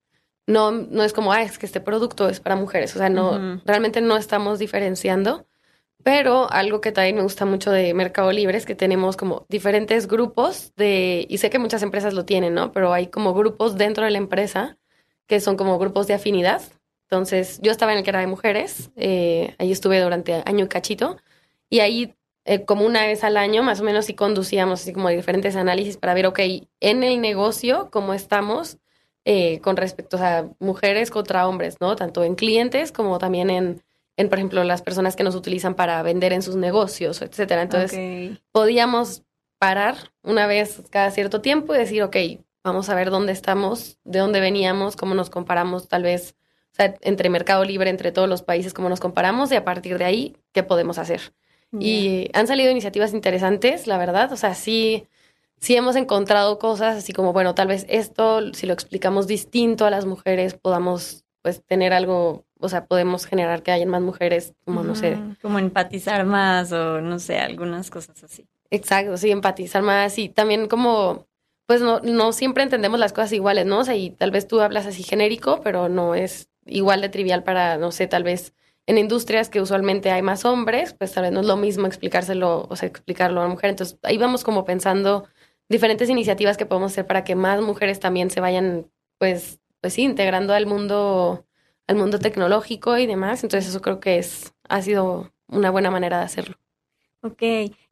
no, 0.47 0.71
no 0.73 1.05
es 1.05 1.12
como, 1.12 1.33
ah, 1.33 1.42
es 1.42 1.59
que 1.59 1.66
este 1.66 1.81
producto 1.81 2.29
es 2.29 2.40
para 2.40 2.57
mujeres, 2.57 2.95
o 2.97 2.99
sea, 2.99 3.11
no, 3.11 3.61
realmente 3.64 4.01
no 4.01 4.16
estamos 4.16 4.59
diferenciando. 4.59 5.47
Pero 6.03 6.49
algo 6.53 6.81
que 6.81 6.92
también 6.92 7.16
me 7.16 7.23
gusta 7.23 7.45
mucho 7.47 7.73
de 7.73 7.92
Mercado 7.92 8.31
Libre 8.31 8.57
es 8.57 8.64
que 8.64 8.77
tenemos 8.77 9.16
como 9.16 9.45
diferentes 9.49 10.07
grupos 10.07 10.73
de, 10.77 11.27
y 11.29 11.38
sé 11.38 11.51
que 11.51 11.59
muchas 11.59 11.83
empresas 11.83 12.14
lo 12.14 12.25
tienen, 12.25 12.55
¿no? 12.55 12.71
Pero 12.71 12.92
hay 12.92 13.09
como 13.09 13.35
grupos 13.35 13.77
dentro 13.77 14.05
de 14.05 14.12
la 14.12 14.19
empresa 14.19 14.79
que 15.27 15.40
son 15.40 15.57
como 15.57 15.81
grupos 15.81 16.07
de 16.07 16.14
afinidad. 16.14 16.62
Entonces, 17.11 17.59
yo 17.61 17.73
estaba 17.73 17.90
en 17.90 17.99
el 17.99 18.05
que 18.05 18.11
era 18.11 18.21
de 18.21 18.29
mujeres, 18.29 18.92
eh, 18.95 19.57
ahí 19.59 19.73
estuve 19.73 20.01
durante 20.01 20.45
año 20.47 20.66
y 20.66 20.69
cachito, 20.69 21.16
y 21.69 21.81
ahí 21.81 22.14
eh, 22.46 22.64
como 22.64 22.87
una 22.87 23.04
vez 23.06 23.22
al 23.24 23.37
año 23.37 23.62
más 23.62 23.80
o 23.80 23.85
menos 23.85 24.06
sí 24.06 24.14
conducíamos 24.14 24.80
así 24.80 24.92
como 24.92 25.09
diferentes 25.11 25.56
análisis 25.56 25.98
para 25.98 26.14
ver, 26.14 26.26
ok, 26.26 26.40
en 26.80 27.02
el 27.02 27.20
negocio, 27.20 27.90
cómo 27.90 28.14
estamos 28.14 28.78
eh, 29.24 29.61
con 29.61 29.76
respecto 29.76 30.16
a 30.18 30.48
mujeres 30.59 31.11
contra 31.11 31.46
hombres, 31.46 31.76
¿no? 31.80 31.96
Tanto 31.96 32.24
en 32.24 32.35
clientes 32.37 32.92
como 32.92 33.18
también 33.18 33.50
en 33.50 33.82
en, 34.16 34.28
por 34.28 34.38
ejemplo, 34.38 34.64
las 34.64 34.82
personas 34.82 35.14
que 35.14 35.24
nos 35.24 35.35
utilizan 35.35 35.74
para 35.74 36.02
vender 36.02 36.32
en 36.32 36.42
sus 36.42 36.56
negocios, 36.56 37.20
etcétera. 37.20 37.62
Entonces, 37.62 38.38
podíamos 38.50 39.22
parar 39.59 39.96
una 40.22 40.46
vez 40.46 40.82
cada 40.90 41.11
cierto 41.11 41.40
tiempo 41.40 41.74
y 41.74 41.78
decir, 41.78 42.02
ok, 42.02 42.16
vamos 42.64 42.88
a 42.88 42.94
ver 42.94 43.11
dónde 43.11 43.32
estamos, 43.32 43.98
de 44.04 44.18
dónde 44.18 44.40
veníamos, 44.40 44.96
cómo 44.96 45.14
nos 45.14 45.30
comparamos, 45.30 45.88
tal 45.88 46.02
vez, 46.02 46.35
o 46.72 46.76
sea, 46.76 46.94
entre 47.02 47.28
Mercado 47.28 47.64
Libre, 47.64 47.90
entre 47.90 48.11
todos 48.11 48.28
los 48.28 48.42
países, 48.42 48.72
cómo 48.72 48.88
nos 48.88 49.00
comparamos 49.00 49.52
y 49.52 49.56
a 49.56 49.64
partir 49.64 49.98
de 49.98 50.04
ahí, 50.04 50.37
qué 50.52 50.62
podemos 50.62 50.98
hacer. 50.98 51.35
Y 51.80 52.30
han 52.32 52.46
salido 52.46 52.70
iniciativas 52.70 53.12
interesantes, 53.12 53.86
la 53.86 53.98
verdad, 53.98 54.32
o 54.32 54.36
sea, 54.36 54.54
sí, 54.54 55.06
sí 55.58 55.76
hemos 55.76 55.96
encontrado 55.96 56.58
cosas 56.58 56.96
así 56.96 57.12
como, 57.12 57.32
bueno, 57.32 57.54
tal 57.54 57.68
vez 57.68 57.86
esto, 57.88 58.52
si 58.54 58.66
lo 58.66 58.72
explicamos 58.72 59.26
distinto 59.26 59.84
a 59.84 59.90
las 59.90 60.06
mujeres, 60.06 60.54
podamos 60.54 61.24
pues 61.42 61.62
tener 61.64 61.92
algo 61.92 62.46
o 62.58 62.68
sea, 62.68 62.86
podemos 62.86 63.26
generar 63.26 63.62
que 63.62 63.70
haya 63.70 63.86
más 63.86 64.02
mujeres, 64.02 64.54
como 64.64 64.82
no 64.82 64.94
sé. 64.94 65.18
Como 65.42 65.58
empatizar 65.58 66.24
más 66.24 66.72
o 66.72 67.00
no 67.00 67.18
sé, 67.18 67.38
algunas 67.38 67.90
cosas 67.90 68.22
así. 68.24 68.46
Exacto, 68.70 69.16
sí, 69.16 69.30
empatizar 69.30 69.82
más 69.82 70.18
y 70.18 70.28
también 70.28 70.66
como, 70.66 71.26
pues 71.66 71.80
no, 71.80 72.00
no 72.00 72.32
siempre 72.32 72.62
entendemos 72.62 72.98
las 72.98 73.12
cosas 73.12 73.32
iguales, 73.32 73.66
¿no? 73.66 73.80
O 73.80 73.84
sea, 73.84 73.94
y 73.94 74.10
tal 74.10 74.30
vez 74.30 74.48
tú 74.48 74.60
hablas 74.60 74.86
así 74.86 75.02
genérico, 75.02 75.60
pero 75.62 75.88
no 75.88 76.14
es 76.14 76.48
igual 76.64 77.00
de 77.00 77.08
trivial 77.10 77.42
para, 77.42 77.76
no 77.76 77.92
sé, 77.92 78.06
tal 78.06 78.22
vez 78.22 78.54
en 78.87 78.99
industrias 78.99 79.51
que 79.51 79.61
usualmente 79.61 80.11
hay 80.11 80.22
más 80.22 80.44
hombres, 80.44 80.94
pues 80.94 81.12
tal 81.12 81.25
vez 81.25 81.33
no 81.33 81.40
es 81.40 81.46
lo 81.46 81.57
mismo 81.57 81.87
explicárselo, 81.87 82.66
o 82.68 82.77
sea, 82.77 82.88
explicarlo 82.88 83.40
a 83.40 83.44
una 83.44 83.55
mujer. 83.55 83.70
Entonces, 83.70 83.99
ahí 84.03 84.16
vamos 84.16 84.44
como 84.44 84.64
pensando 84.64 85.27
diferentes 85.68 86.09
iniciativas 86.09 86.57
que 86.57 86.66
podemos 86.66 86.92
hacer 86.92 87.07
para 87.07 87.25
que 87.25 87.35
más 87.35 87.61
mujeres 87.61 87.99
también 88.01 88.31
se 88.31 88.40
vayan, 88.40 88.90
pues, 89.18 89.61
pues 89.81 89.94
sí, 89.94 90.03
integrando 90.03 90.55
al 90.55 90.66
mundo 90.66 91.46
al 91.87 91.96
mundo 91.96 92.18
tecnológico 92.18 92.99
y 92.99 93.07
demás. 93.07 93.42
Entonces 93.42 93.70
eso 93.70 93.81
creo 93.81 94.01
que 94.01 94.18
es, 94.18 94.55
ha 94.68 94.83
sido 94.83 95.33
una 95.49 95.70
buena 95.70 95.90
manera 95.90 96.18
de 96.18 96.25
hacerlo. 96.25 96.57
Ok, 97.22 97.42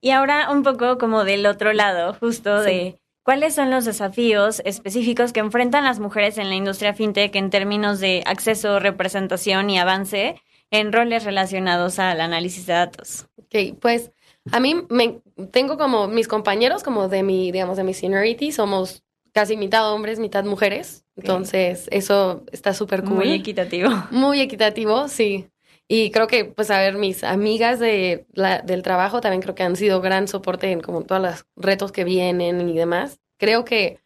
y 0.00 0.10
ahora 0.10 0.50
un 0.50 0.62
poco 0.62 0.98
como 0.98 1.24
del 1.24 1.46
otro 1.46 1.72
lado, 1.72 2.14
justo 2.14 2.60
de 2.60 3.00
cuáles 3.22 3.54
son 3.54 3.70
los 3.70 3.84
desafíos 3.84 4.62
específicos 4.64 5.32
que 5.32 5.40
enfrentan 5.40 5.84
las 5.84 5.98
mujeres 5.98 6.38
en 6.38 6.48
la 6.48 6.54
industria 6.54 6.94
fintech 6.94 7.34
en 7.34 7.50
términos 7.50 8.00
de 8.00 8.22
acceso, 8.26 8.78
representación 8.78 9.70
y 9.70 9.78
avance 9.78 10.40
en 10.74 10.92
roles 10.92 11.24
relacionados 11.24 12.00
al 12.00 12.20
análisis 12.20 12.66
de 12.66 12.72
datos. 12.72 13.26
Ok, 13.36 13.78
pues 13.80 14.10
a 14.50 14.58
mí 14.58 14.74
me 14.90 15.20
tengo 15.52 15.78
como 15.78 16.08
mis 16.08 16.26
compañeros, 16.26 16.82
como 16.82 17.08
de 17.08 17.22
mi, 17.22 17.52
digamos, 17.52 17.76
de 17.76 17.84
mi 17.84 17.94
seniority, 17.94 18.50
somos 18.50 19.04
casi 19.32 19.56
mitad 19.56 19.92
hombres, 19.92 20.18
mitad 20.18 20.44
mujeres. 20.44 21.04
Entonces, 21.16 21.86
eso 21.92 22.42
está 22.50 22.74
súper 22.74 23.04
cool. 23.04 23.16
Muy 23.16 23.32
equitativo. 23.32 23.88
Muy 24.10 24.40
equitativo, 24.40 25.06
sí. 25.06 25.48
Y 25.86 26.10
creo 26.10 26.26
que, 26.26 26.44
pues, 26.44 26.72
a 26.72 26.78
ver, 26.78 26.96
mis 26.96 27.22
amigas 27.22 27.78
de 27.78 28.26
la, 28.32 28.60
del 28.60 28.82
trabajo 28.82 29.20
también 29.20 29.42
creo 29.42 29.54
que 29.54 29.62
han 29.62 29.76
sido 29.76 30.00
gran 30.00 30.26
soporte 30.26 30.72
en 30.72 30.80
como 30.80 31.02
todos 31.02 31.22
los 31.22 31.46
retos 31.54 31.92
que 31.92 32.02
vienen 32.02 32.68
y 32.68 32.74
demás. 32.76 33.20
Creo 33.38 33.64
que 33.64 34.00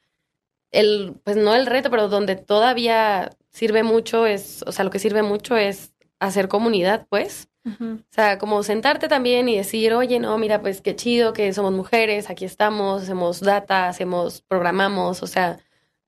el, 0.71 1.15
pues 1.25 1.37
no 1.37 1.55
el 1.55 1.65
reto, 1.65 1.89
pero 1.91 2.09
donde 2.09 2.37
todavía 2.37 3.31
sirve 3.51 3.83
mucho 3.83 4.27
es, 4.27 4.63
o 4.67 4.73
sea, 4.73 4.85
lo 4.85 4.91
que 4.91 4.99
sirve 4.99 5.23
mucho 5.23 5.57
es 5.57 5.95
hacer 6.21 6.49
comunidad, 6.49 7.07
pues. 7.09 7.49
O 7.81 7.99
sea, 8.09 8.39
como 8.39 8.63
sentarte 8.63 9.09
también 9.09 9.47
y 9.51 9.57
decir, 9.57 9.93
oye, 9.93 10.19
no, 10.21 10.39
mira, 10.39 10.63
pues 10.63 10.81
qué 10.81 10.97
chido 10.97 11.35
que 11.35 11.53
somos 11.53 11.73
mujeres, 11.73 12.31
aquí 12.31 12.47
estamos, 12.47 13.03
hacemos 13.03 13.41
data, 13.41 13.89
hacemos, 13.89 14.41
programamos, 14.41 15.23
o 15.23 15.27
sea, 15.27 15.59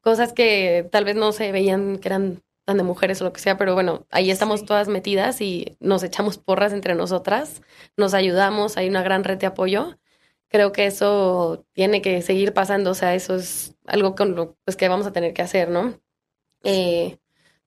cosas 0.00 0.32
que 0.32 0.88
tal 0.90 1.04
vez 1.04 1.16
no 1.16 1.32
se 1.32 1.52
veían 1.52 1.98
que 1.98 2.08
eran 2.08 2.42
tan 2.64 2.78
de 2.78 2.82
mujeres 2.82 3.20
o 3.20 3.24
lo 3.24 3.32
que 3.32 3.40
sea, 3.40 3.58
pero 3.58 3.74
bueno, 3.74 4.06
ahí 4.10 4.30
estamos 4.30 4.64
todas 4.64 4.88
metidas 4.88 5.40
y 5.40 5.76
nos 5.80 6.02
echamos 6.02 6.38
porras 6.38 6.72
entre 6.72 6.94
nosotras, 6.94 7.62
nos 7.96 8.14
ayudamos, 8.14 8.76
hay 8.78 8.88
una 8.88 9.02
gran 9.02 9.24
red 9.24 9.38
de 9.38 9.46
apoyo. 9.46 9.98
Creo 10.48 10.72
que 10.72 10.86
eso 10.86 11.64
tiene 11.72 12.02
que 12.02 12.22
seguir 12.22 12.52
pasando, 12.54 12.90
o 12.90 12.94
sea, 12.94 13.14
eso 13.14 13.36
es 13.36 13.76
algo 13.86 14.14
con 14.14 14.34
lo 14.34 14.56
pues, 14.64 14.76
que 14.76 14.88
vamos 14.88 15.06
a 15.06 15.12
tener 15.12 15.32
que 15.34 15.42
hacer, 15.42 15.68
¿no? 15.68 16.00
Eh, 16.64 17.18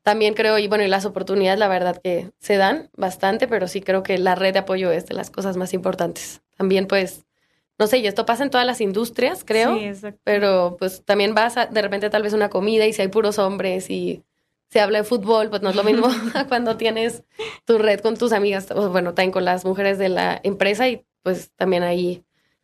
también 0.04 0.34
creo, 0.34 0.60
y 0.60 0.68
bueno, 0.68 0.84
y 0.84 0.88
las 0.88 1.06
oportunidades, 1.06 1.58
la 1.60 1.70
verdad 1.70 2.00
que 2.04 2.32
se 2.38 2.58
dan 2.58 2.90
bastante, 2.96 3.48
pero 3.48 3.68
sí 3.68 3.82
creo 3.82 4.04
que 4.04 4.18
la 4.18 4.36
red 4.36 4.54
de 4.54 4.60
apoyo 4.60 4.92
es 4.92 5.06
de 5.06 5.16
las 5.16 5.32
cosas 5.32 5.56
más 5.56 5.74
importantes. 5.74 6.42
También, 6.58 6.88
pues, 6.88 7.26
no 7.80 7.88
sé, 7.88 8.00
y 8.00 8.08
esto 8.08 8.26
pasa 8.26 8.44
en 8.44 8.50
todas 8.50 8.68
las 8.68 8.82
industrias, 8.82 9.44
creo, 9.46 9.78
sí, 9.78 10.10
pero 10.24 10.76
pues 10.78 11.04
también 11.06 11.34
vas 11.34 11.58
a, 11.58 11.66
de 11.66 11.82
repente 11.82 12.10
tal 12.10 12.22
vez 12.22 12.34
una 12.34 12.50
comida 12.50 12.86
y 12.86 12.94
si 12.94 13.02
hay 13.02 13.08
puros 13.08 13.40
hombres 13.40 13.90
y 13.90 14.24
se 14.70 14.82
habla 14.82 15.00
de 15.00 15.04
fútbol, 15.06 15.50
pues 15.50 15.62
no 15.62 15.70
es 15.70 15.76
lo 15.76 15.84
mismo 15.84 16.08
cuando 16.50 16.78
tienes 16.78 17.24
tu 17.66 17.78
red 17.78 18.02
con 18.02 18.18
tus 18.18 18.34
amigas, 18.34 18.70
o 18.72 18.90
bueno, 18.90 19.14
también 19.14 19.32
con 19.32 19.46
las 19.46 19.64
mujeres 19.66 19.98
de 19.98 20.10
la 20.10 20.40
empresa 20.44 20.90
y 20.90 21.06
pues 21.24 21.52
también 21.56 21.84
ahí, 21.84 22.24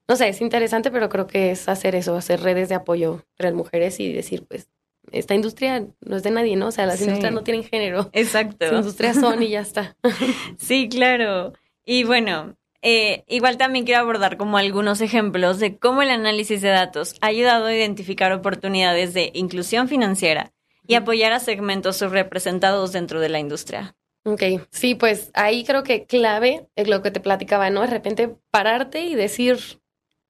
no 0.10 0.18
sé, 0.18 0.28
es 0.28 0.42
interesante, 0.42 0.92
pero 0.92 1.08
creo 1.08 1.26
que 1.26 1.52
es 1.52 1.70
hacer 1.70 1.96
eso, 1.96 2.16
hacer 2.16 2.42
redes 2.42 2.68
de 2.68 2.76
apoyo 2.76 3.24
entre 3.32 3.54
mujeres 3.54 4.00
y 4.02 4.12
decir, 4.12 4.46
pues, 4.46 4.68
esta 5.12 5.36
industria 5.36 5.86
no 6.02 6.16
es 6.18 6.24
de 6.24 6.32
nadie, 6.32 6.56
¿no? 6.56 6.68
O 6.68 6.72
sea, 6.72 6.86
las 6.86 6.98
Sí. 7.00 7.06
industrias 7.06 7.34
no 7.34 7.44
tienen 7.44 7.64
género. 7.64 8.10
Exacto. 8.14 8.66
Las 8.66 8.82
industrias 8.82 9.16
son 9.20 9.42
y 9.44 9.50
ya 9.50 9.62
está. 9.62 9.96
Sí, 10.58 10.90
claro. 10.90 11.54
Y 11.86 12.04
bueno, 12.04 12.56
eh, 12.82 13.24
igual 13.28 13.58
también 13.58 13.86
quiero 13.86 14.02
abordar 14.02 14.38
como 14.38 14.58
algunos 14.58 15.02
ejemplos 15.02 15.60
de 15.60 15.78
cómo 15.78 16.02
el 16.02 16.10
análisis 16.12 16.62
de 16.62 16.70
datos 16.70 17.16
ha 17.22 17.28
ayudado 17.28 17.66
a 17.66 17.74
identificar 17.76 18.32
oportunidades 18.32 19.14
de 19.14 19.32
inclusión 19.34 19.88
financiera 19.88 20.54
y 20.88 20.96
apoyar 20.96 21.32
a 21.34 21.40
segmentos 21.40 21.98
subrepresentados 21.98 22.92
dentro 22.94 23.20
de 23.20 23.30
la 23.30 23.40
industria. 23.40 23.96
Ok, 24.26 24.44
sí, 24.70 24.96
pues 24.96 25.32
ahí 25.34 25.64
creo 25.64 25.84
que 25.84 26.06
clave 26.06 26.68
es 26.76 26.88
lo 26.88 27.02
que 27.02 27.12
te 27.12 27.20
platicaba, 27.20 27.70
¿no? 27.70 27.82
De 27.82 27.88
repente 27.88 28.36
pararte 28.52 29.02
y 29.02 29.16
decir, 29.16 29.58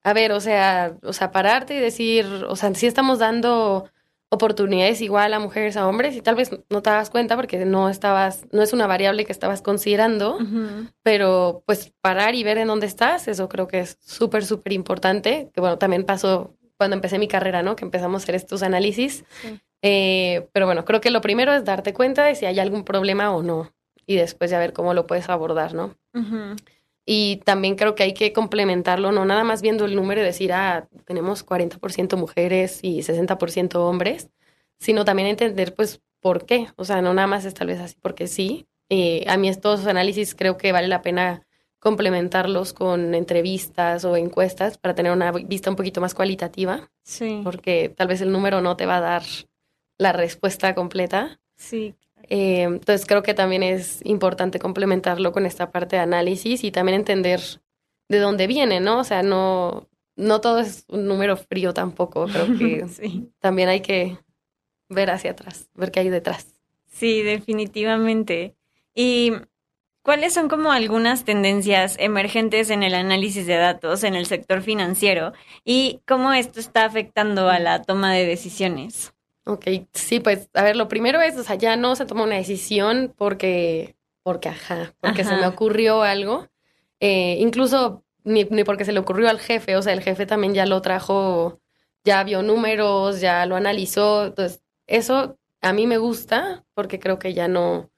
a 0.04 0.14
ver, 0.14 0.32
o 0.32 0.40
sea, 0.40 0.96
o 1.04 1.12
sea, 1.14 1.32
pararte 1.32 1.76
y 1.76 1.80
decir, 1.80 2.26
o 2.48 2.56
sea, 2.56 2.74
sí 2.76 2.88
estamos 2.88 3.20
dando 3.20 3.90
oportunidades 4.30 5.02
igual 5.02 5.34
a 5.34 5.40
mujeres, 5.40 5.76
a 5.76 5.88
hombres, 5.88 6.16
y 6.16 6.22
tal 6.22 6.36
vez 6.36 6.52
no 6.70 6.82
te 6.82 6.90
das 6.90 7.10
cuenta 7.10 7.36
porque 7.36 7.66
no 7.66 7.90
estabas, 7.90 8.46
no 8.52 8.62
es 8.62 8.74
una 8.74 8.88
variable 8.88 9.26
que 9.26 9.32
estabas 9.32 9.62
considerando, 9.62 10.38
pero 11.04 11.64
pues 11.66 11.92
parar 12.02 12.36
y 12.36 12.44
ver 12.44 12.60
en 12.60 12.68
dónde 12.68 12.86
estás, 12.86 13.28
eso 13.28 13.50
creo 13.50 13.68
que 13.68 13.80
es 13.80 13.98
súper, 14.02 14.46
súper 14.46 14.74
importante, 14.74 15.50
que 15.54 15.62
bueno, 15.62 15.78
también 15.78 16.04
pasó 16.06 16.56
cuando 16.78 16.96
empecé 16.96 17.20
mi 17.20 17.28
carrera, 17.28 17.64
¿no? 17.64 17.76
Que 17.76 17.86
empezamos 17.86 18.22
a 18.22 18.24
hacer 18.24 18.36
estos 18.36 18.64
análisis. 18.64 19.26
Sí. 19.42 19.60
Eh, 19.82 20.48
pero 20.54 20.66
bueno, 20.66 20.86
creo 20.86 21.02
que 21.02 21.10
lo 21.10 21.22
primero 21.22 21.54
es 21.54 21.66
darte 21.66 21.94
cuenta 21.94 22.26
de 22.26 22.36
si 22.36 22.46
hay 22.46 22.60
algún 22.60 22.84
problema 22.84 23.34
o 23.36 23.44
no, 23.44 23.74
y 24.06 24.16
después 24.16 24.52
ya 24.52 24.60
ver 24.60 24.74
cómo 24.74 24.94
lo 24.94 25.08
puedes 25.08 25.30
abordar, 25.30 25.74
¿no? 25.74 25.96
Y 27.12 27.38
también 27.38 27.76
creo 27.76 27.96
que 27.96 28.04
hay 28.04 28.14
que 28.14 28.34
complementarlo, 28.34 29.12
no 29.12 29.26
nada 29.26 29.44
más 29.44 29.64
viendo 29.64 29.86
el 29.86 29.96
número 29.96 30.22
y 30.22 30.24
decir, 30.24 30.54
ah, 30.54 30.88
tenemos 31.06 31.44
40% 31.44 32.18
mujeres 32.18 32.82
y 32.84 33.02
60% 33.02 33.84
hombres, 33.84 34.30
sino 34.78 35.06
también 35.06 35.28
entender, 35.28 35.74
pues, 35.74 36.02
por 36.20 36.46
qué. 36.46 36.68
O 36.76 36.86
sea, 36.86 37.02
no 37.02 37.16
nada 37.16 37.28
más 37.28 37.46
es 37.46 37.56
tal 37.56 37.66
vez 37.66 37.80
así 37.80 37.96
porque 38.00 38.28
sí. 38.28 38.68
Eh, 38.90 39.26
a 39.28 39.38
mí 39.38 39.50
estos 39.50 39.88
análisis 39.88 40.36
creo 40.36 40.58
que 40.58 40.72
vale 40.72 40.88
la 40.88 41.02
pena 41.02 41.48
complementarlos 41.80 42.74
con 42.74 43.16
entrevistas 43.16 44.06
o 44.06 44.16
encuestas 44.16 44.78
para 44.78 44.94
tener 44.94 45.12
una 45.12 45.32
vista 45.32 45.72
un 45.72 45.78
poquito 45.78 46.02
más 46.02 46.14
cualitativa, 46.14 46.92
Sí, 47.02 47.42
porque 47.44 47.90
tal 47.90 48.08
vez 48.08 48.22
el 48.22 48.32
número 48.32 48.62
no 48.62 48.78
te 48.78 48.86
va 48.86 48.98
a 48.98 49.02
dar 49.02 49.24
la 49.98 50.12
respuesta 50.14 50.76
completa. 50.76 51.40
sí. 51.56 51.96
Eh, 52.30 52.62
entonces 52.62 53.06
creo 53.08 53.24
que 53.24 53.34
también 53.34 53.64
es 53.64 54.02
importante 54.06 54.60
complementarlo 54.60 55.32
con 55.32 55.46
esta 55.46 55.72
parte 55.72 55.96
de 55.96 56.04
análisis 56.04 56.64
y 56.64 56.72
también 56.72 57.00
entender 57.00 57.42
de 58.08 58.20
dónde 58.20 58.48
viene, 58.48 58.80
¿no? 58.80 59.00
O 59.00 59.04
sea, 59.04 59.24
no, 59.24 59.88
no 60.16 60.42
todo 60.42 60.60
es 60.60 60.86
un 60.90 61.08
número 61.08 61.38
frío 61.38 61.74
tampoco. 61.74 62.28
Creo 62.28 62.58
que 62.58 62.88
sí. 62.90 63.32
también 63.40 63.70
hay 63.70 63.82
que 63.82 64.18
ver 64.90 65.10
hacia 65.10 65.32
atrás, 65.32 65.70
ver 65.74 65.92
qué 65.92 66.02
hay 66.02 66.10
detrás. 66.10 66.60
Sí, 66.88 67.22
definitivamente. 67.24 68.56
¿Y 68.94 69.34
cuáles 70.04 70.34
son 70.34 70.50
como 70.50 70.72
algunas 70.72 71.24
tendencias 71.24 71.96
emergentes 72.00 72.70
en 72.70 72.84
el 72.84 72.94
análisis 72.94 73.48
de 73.48 73.56
datos 73.56 74.04
en 74.04 74.16
el 74.16 74.26
sector 74.26 74.62
financiero 74.62 75.34
y 75.64 76.02
cómo 76.08 76.34
esto 76.34 76.60
está 76.60 76.86
afectando 76.86 77.50
a 77.50 77.60
la 77.60 77.82
toma 77.82 78.14
de 78.14 78.26
decisiones? 78.26 79.14
Ok, 79.50 79.66
sí, 79.94 80.20
pues, 80.20 80.50
a 80.54 80.64
ver, 80.64 80.76
lo 80.76 80.88
primero 80.88 81.22
es, 81.22 81.36
o 81.38 81.44
sea, 81.44 81.56
ya 81.56 81.76
no 81.76 81.96
se 81.96 82.06
toma 82.06 82.24
una 82.24 82.36
decisión 82.36 83.14
porque, 83.18 83.96
porque, 84.24 84.50
ajá, 84.50 84.94
porque 85.00 85.24
se 85.24 85.36
me 85.36 85.48
ocurrió 85.48 86.04
algo. 86.04 86.48
Eh, 87.00 87.38
incluso 87.40 88.04
ni, 88.24 88.44
ni 88.46 88.64
porque 88.64 88.86
se 88.86 88.92
le 88.92 89.00
ocurrió 89.00 89.30
al 89.30 89.40
jefe, 89.40 89.76
o 89.76 89.82
sea, 89.82 89.94
el 89.94 90.02
jefe 90.02 90.26
también 90.26 90.54
ya 90.54 90.66
lo 90.66 90.82
trajo, 90.82 91.60
ya 92.04 92.24
vio 92.24 92.44
números, 92.44 93.22
ya 93.22 93.46
lo 93.46 93.56
analizó. 93.56 94.26
Entonces, 94.28 94.62
eso 94.88 95.38
a 95.62 95.74
mí 95.74 95.88
me 95.88 95.98
gusta 95.98 96.64
porque 96.74 97.00
creo 97.00 97.18
que 97.20 97.34
ya 97.34 97.48
no, 97.48 97.90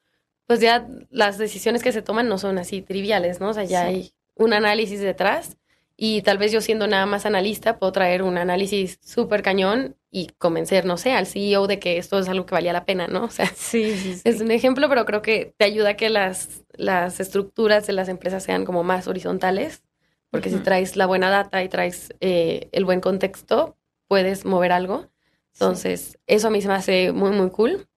pues 0.47 0.59
ya 0.61 0.87
las 1.09 1.37
decisiones 1.37 1.83
que 1.83 1.91
se 1.91 2.01
toman 2.01 2.27
no 2.29 2.37
son 2.37 2.57
así 2.59 2.81
triviales, 2.81 3.39
¿no? 3.41 3.49
O 3.49 3.53
sea, 3.53 3.63
ya 3.65 3.81
Sí. 3.87 3.87
hay 3.87 4.13
un 4.35 4.53
análisis 4.53 4.99
detrás 5.01 5.57
y 6.03 6.23
tal 6.23 6.39
vez 6.39 6.51
yo 6.51 6.61
siendo 6.61 6.87
nada 6.87 7.05
más 7.05 7.27
analista 7.27 7.77
puedo 7.77 7.91
traer 7.91 8.23
un 8.23 8.39
análisis 8.39 8.97
súper 9.03 9.43
cañón 9.43 9.95
y 10.09 10.29
convencer, 10.39 10.83
no 10.83 10.97
sé, 10.97 11.11
al 11.13 11.27
CEO 11.27 11.67
de 11.67 11.77
que 11.77 11.99
esto 11.99 12.17
es 12.17 12.27
algo 12.27 12.47
que 12.47 12.55
valía 12.55 12.73
la 12.73 12.85
pena, 12.85 13.05
¿no? 13.05 13.25
O 13.25 13.29
sea, 13.29 13.45
Sí, 13.55 13.95
sí, 13.95 14.13
sí. 14.15 14.21
es 14.23 14.41
un 14.41 14.49
ejemplo, 14.49 14.89
pero 14.89 15.05
creo 15.05 15.21
que 15.21 15.53
te 15.57 15.65
ayuda 15.65 15.89
a 15.89 15.93
que 15.97 16.09
las, 16.09 16.63
las 16.73 17.19
estructuras 17.19 17.85
de 17.85 17.93
las 17.93 18.09
empresas 18.09 18.41
sean 18.41 18.65
como 18.65 18.81
más 18.81 19.07
horizontales, 19.07 19.83
porque 20.31 20.49
si 20.49 20.57
traes 20.57 20.95
la 20.95 21.05
buena 21.05 21.29
data 21.29 21.63
y 21.63 21.69
traes 21.69 22.15
eh, 22.19 22.67
el 22.71 22.83
buen 22.83 22.99
contexto, 22.99 23.77
puedes 24.07 24.43
mover 24.43 24.71
algo. 24.71 25.07
Entonces, 25.53 26.17
eso 26.25 26.47
a 26.47 26.49
mí 26.49 26.63
se 26.63 26.67
me 26.67 26.73
hace 26.73 27.11
muy, 27.11 27.29
muy 27.29 27.51
cool. 27.51 27.87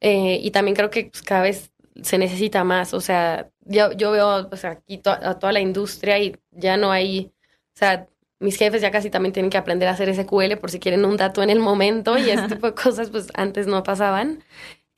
Eh, 0.00 0.40
y 0.42 0.50
también 0.50 0.76
creo 0.76 0.88
que 0.88 1.10
pues, 1.12 1.20
cada 1.20 1.42
vez 1.42 1.72
se 2.02 2.16
necesita 2.16 2.64
más. 2.64 2.94
O 2.94 3.02
sea, 3.02 3.50
yo, 3.66 3.92
yo 3.92 4.10
veo 4.12 4.48
o 4.50 4.56
sea, 4.56 4.70
aquí 4.72 4.98
to- 4.98 5.10
a 5.10 5.38
toda 5.38 5.52
la 5.52 5.60
industria 5.60 6.18
y 6.18 6.36
ya 6.52 6.76
no 6.76 6.90
hay, 6.92 7.32
o 7.74 7.78
sea, 7.78 8.08
mis 8.40 8.56
jefes 8.58 8.82
ya 8.82 8.90
casi 8.90 9.10
también 9.10 9.32
tienen 9.32 9.50
que 9.50 9.58
aprender 9.58 9.88
a 9.88 9.92
hacer 9.92 10.08
SQL 10.08 10.56
por 10.58 10.70
si 10.70 10.80
quieren 10.80 11.04
un 11.04 11.16
dato 11.16 11.42
en 11.42 11.50
el 11.50 11.60
momento 11.60 12.18
y 12.18 12.30
ese 12.30 12.44
tipo 12.48 12.66
de 12.66 12.74
cosas 12.74 13.10
pues 13.10 13.28
antes 13.34 13.66
no 13.66 13.82
pasaban. 13.82 14.44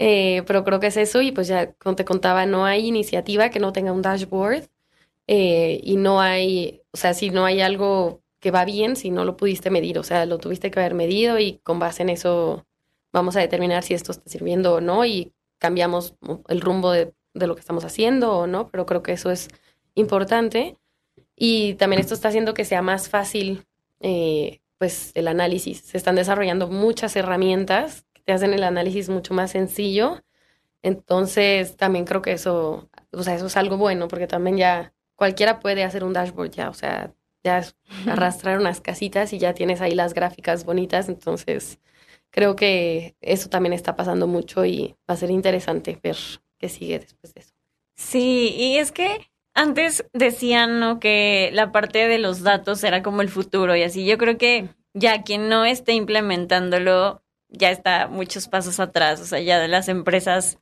Eh, 0.01 0.45
pero 0.47 0.65
creo 0.65 0.81
que 0.81 0.89
es 0.89 0.97
eso 0.99 1.23
y 1.23 1.33
pues 1.33 1.49
ya 1.49 1.73
como 1.75 1.97
te 1.97 2.05
contaba, 2.05 2.47
no 2.47 2.67
hay 2.67 2.87
iniciativa 2.87 3.51
que 3.51 3.61
no 3.61 3.73
tenga 3.73 3.93
un 3.93 4.03
dashboard 4.03 4.65
eh, 5.27 5.81
y 5.83 5.97
no 5.97 6.21
hay, 6.21 6.83
o 6.93 6.97
sea, 6.97 7.15
si 7.15 7.31
no 7.31 7.45
hay 7.45 7.61
algo 7.61 8.23
que 8.41 8.51
va 8.51 8.65
bien, 8.65 8.97
si 8.97 9.11
no 9.11 9.25
lo 9.25 9.37
pudiste 9.37 9.71
medir, 9.71 9.99
o 9.99 10.03
sea, 10.05 10.27
lo 10.27 10.39
tuviste 10.39 10.71
que 10.71 10.81
haber 10.81 10.95
medido 10.95 11.39
y 11.39 11.59
con 11.65 11.79
base 11.79 12.03
en 12.03 12.11
eso 12.11 12.67
vamos 13.13 13.37
a 13.37 13.41
determinar 13.41 13.83
si 13.83 13.95
esto 13.95 14.13
está 14.13 14.29
sirviendo 14.31 14.75
o 14.75 14.81
no 14.81 15.05
y 15.05 15.33
cambiamos 15.59 16.15
el 16.49 16.61
rumbo 16.61 16.93
de, 16.93 17.13
de 17.37 17.47
lo 17.47 17.55
que 17.55 17.61
estamos 17.61 17.85
haciendo 17.85 18.33
o 18.33 18.47
no, 18.47 18.69
pero 18.69 18.87
creo 18.87 19.03
que 19.03 19.13
eso 19.13 19.31
es 19.31 19.49
importante 19.95 20.77
y 21.37 21.75
también 21.75 22.01
esto 22.01 22.15
está 22.15 22.29
haciendo 22.29 22.55
que 22.55 22.65
sea 22.65 22.83
más 22.83 23.09
fácil 23.09 23.67
eh, 24.01 24.61
pues 24.79 25.13
el 25.15 25.29
análisis. 25.29 25.81
Se 25.81 25.97
están 25.99 26.17
desarrollando 26.17 26.69
muchas 26.69 27.15
herramientas 27.17 28.07
que 28.13 28.23
te 28.23 28.33
hacen 28.33 28.55
el 28.55 28.65
análisis 28.65 29.09
mucho 29.09 29.35
más 29.35 29.53
sencillo. 29.53 30.23
Entonces, 30.83 31.77
también 31.77 32.05
creo 32.05 32.23
que 32.23 32.33
eso, 32.33 32.89
o 33.13 33.23
sea, 33.23 33.35
eso 33.35 33.47
es 33.47 33.57
algo 33.57 33.77
bueno, 33.77 34.09
porque 34.09 34.27
también 34.27 34.57
ya 34.57 34.95
cualquiera 35.17 35.61
puede 35.61 35.85
hacer 35.85 36.05
un 36.05 36.13
dashboard 36.13 36.51
ya, 36.51 36.71
o 36.71 36.75
sea, 36.75 37.13
ya 37.43 37.59
es 37.59 37.77
arrastrar 38.07 38.59
unas 38.59 38.81
casitas 38.81 39.33
y 39.33 39.39
ya 39.39 39.55
tienes 39.55 39.81
ahí 39.81 39.95
las 39.95 40.15
gráficas 40.15 40.65
bonitas. 40.65 41.09
Entonces, 41.09 41.81
creo 42.31 42.57
que 42.57 43.17
eso 43.21 43.49
también 43.49 43.73
está 43.73 43.97
pasando 43.97 44.27
mucho 44.27 44.65
y 44.65 44.97
va 45.09 45.15
a 45.15 45.17
ser 45.17 45.31
interesante 45.31 45.99
ver 46.03 46.17
qué 46.59 46.69
sigue 46.69 46.99
después 46.99 47.35
de 47.35 47.41
eso. 47.41 47.53
Sí, 47.95 48.55
y 48.57 48.79
es 48.79 48.93
que 48.93 49.31
antes 49.55 50.05
decían, 50.13 50.81
¿no? 50.81 51.01
Que 51.01 51.51
la 51.53 51.73
parte 51.73 52.09
de 52.09 52.19
los 52.19 52.43
datos 52.43 52.85
era 52.85 53.03
como 53.03 53.23
el 53.23 53.29
futuro 53.29 53.75
y 53.75 53.83
así. 53.83 54.05
Yo 54.05 54.19
creo 54.19 54.37
que 54.37 54.69
ya 54.93 55.23
quien 55.23 55.49
no 55.49 55.65
esté 55.65 55.93
implementándolo 55.93 57.23
ya 57.49 57.71
está 57.71 58.09
muchos 58.09 58.49
pasos 58.49 58.81
atrás. 58.81 59.21
O 59.21 59.25
sea, 59.25 59.41
ya 59.41 59.59
de 59.59 59.69
las 59.69 59.89
empresas 59.89 60.59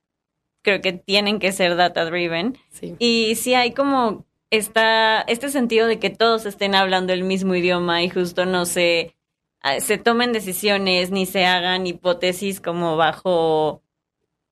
creo 0.62 0.80
que 0.80 0.92
tienen 0.92 1.38
que 1.38 1.52
ser 1.52 1.76
data 1.76 2.04
driven. 2.04 2.56
Sí. 2.70 2.96
Y 2.98 3.34
sí 3.36 3.54
hay 3.54 3.72
como 3.72 4.24
esta, 4.50 5.20
este 5.22 5.50
sentido 5.50 5.86
de 5.86 5.98
que 5.98 6.10
todos 6.10 6.46
estén 6.46 6.74
hablando 6.74 7.12
el 7.12 7.24
mismo 7.24 7.54
idioma 7.54 8.02
y 8.02 8.08
justo 8.08 8.46
no 8.46 8.66
se, 8.66 9.14
ah, 9.60 9.80
se 9.80 9.98
tomen 9.98 10.32
decisiones 10.32 11.10
ni 11.10 11.26
se 11.26 11.44
hagan 11.44 11.86
hipótesis 11.86 12.60
como 12.60 12.96
bajo, 12.96 13.82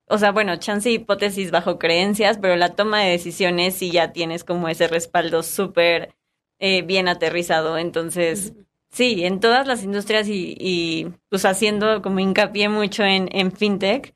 o 0.07 0.17
sea, 0.17 0.31
bueno, 0.31 0.57
chance 0.57 0.91
hipótesis 0.91 1.51
bajo 1.51 1.79
creencias, 1.79 2.37
pero 2.37 2.55
la 2.55 2.75
toma 2.75 3.01
de 3.01 3.11
decisiones 3.11 3.75
sí 3.75 3.91
ya 3.91 4.11
tienes 4.11 4.43
como 4.43 4.67
ese 4.67 4.87
respaldo 4.87 5.43
súper 5.43 6.13
eh, 6.59 6.81
bien 6.81 7.07
aterrizado. 7.07 7.77
Entonces, 7.77 8.53
sí, 8.89 9.23
en 9.25 9.39
todas 9.39 9.67
las 9.67 9.83
industrias 9.83 10.27
y, 10.27 10.55
y 10.59 11.07
pues 11.29 11.45
haciendo 11.45 12.01
como 12.01 12.19
hincapié 12.19 12.69
mucho 12.69 13.03
en, 13.03 13.29
en 13.31 13.51
fintech, 13.51 14.13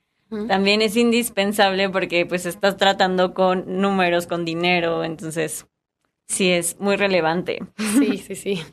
también 0.47 0.81
es 0.81 0.97
indispensable 0.97 1.89
porque 1.89 2.25
pues 2.25 2.45
estás 2.45 2.75
tratando 2.75 3.33
con 3.33 3.79
números, 3.79 4.27
con 4.27 4.43
dinero, 4.43 5.05
entonces 5.05 5.67
sí 6.27 6.51
es 6.51 6.77
muy 6.79 6.97
relevante. 6.97 7.59
Sí, 7.77 8.17
sí, 8.27 8.35
sí. 8.35 8.63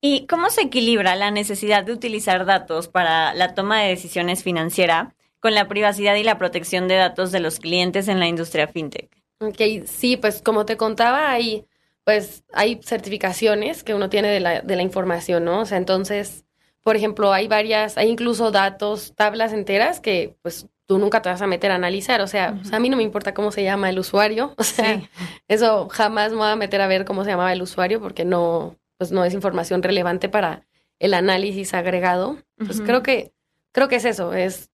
¿Y 0.00 0.26
cómo 0.26 0.50
se 0.50 0.62
equilibra 0.62 1.16
la 1.16 1.32
necesidad 1.32 1.84
de 1.84 1.92
utilizar 1.92 2.44
datos 2.44 2.88
para 2.88 3.34
la 3.34 3.54
toma 3.54 3.80
de 3.80 3.88
decisiones 3.88 4.44
financiera 4.44 5.14
con 5.42 5.54
la 5.54 5.66
privacidad 5.66 6.14
y 6.14 6.22
la 6.22 6.38
protección 6.38 6.86
de 6.86 6.94
datos 6.94 7.32
de 7.32 7.40
los 7.40 7.58
clientes 7.58 8.06
en 8.06 8.20
la 8.20 8.28
industria 8.28 8.68
fintech? 8.68 9.10
Ok, 9.40 9.84
sí, 9.86 10.16
pues 10.16 10.40
como 10.40 10.64
te 10.64 10.76
contaba, 10.76 11.30
hay, 11.32 11.66
pues, 12.04 12.44
hay 12.52 12.80
certificaciones 12.82 13.82
que 13.82 13.92
uno 13.92 14.08
tiene 14.08 14.28
de 14.28 14.38
la, 14.40 14.60
de 14.60 14.76
la 14.76 14.82
información, 14.82 15.44
¿no? 15.44 15.60
O 15.60 15.64
sea, 15.66 15.78
entonces, 15.78 16.44
por 16.82 16.94
ejemplo, 16.96 17.32
hay 17.32 17.48
varias, 17.48 17.98
hay 17.98 18.08
incluso 18.08 18.52
datos, 18.52 19.14
tablas 19.16 19.52
enteras 19.52 19.98
que, 20.00 20.36
pues, 20.42 20.66
tú 20.86 20.98
nunca 20.98 21.22
te 21.22 21.28
vas 21.28 21.42
a 21.42 21.46
meter 21.48 21.72
a 21.72 21.74
analizar. 21.74 22.20
O 22.20 22.26
sea, 22.28 22.56
o 22.60 22.64
sea, 22.64 22.76
a 22.76 22.80
mí 22.80 22.88
no 22.88 22.96
me 22.96 23.02
importa 23.02 23.34
cómo 23.34 23.50
se 23.50 23.64
llama 23.64 23.90
el 23.90 23.98
usuario. 23.98 24.54
O 24.58 24.62
sea, 24.64 25.00
Sí. 25.00 25.08
eso 25.48 25.88
jamás 25.88 26.30
me 26.30 26.38
voy 26.38 26.48
a 26.48 26.56
meter 26.56 26.80
a 26.80 26.86
ver 26.86 27.04
cómo 27.04 27.24
se 27.24 27.30
llamaba 27.30 27.52
el 27.52 27.62
usuario 27.62 28.00
porque 28.00 28.24
no, 28.24 28.76
pues, 28.98 29.10
no 29.10 29.24
es 29.24 29.34
información 29.34 29.82
relevante 29.82 30.28
para 30.28 30.62
el 31.00 31.14
análisis 31.14 31.74
agregado. 31.74 32.38
Pues 32.56 32.80
creo 32.80 33.02
que 33.02 33.32
creo 33.72 33.88
que 33.88 33.96
es 33.96 34.04
eso, 34.04 34.34
es 34.34 34.70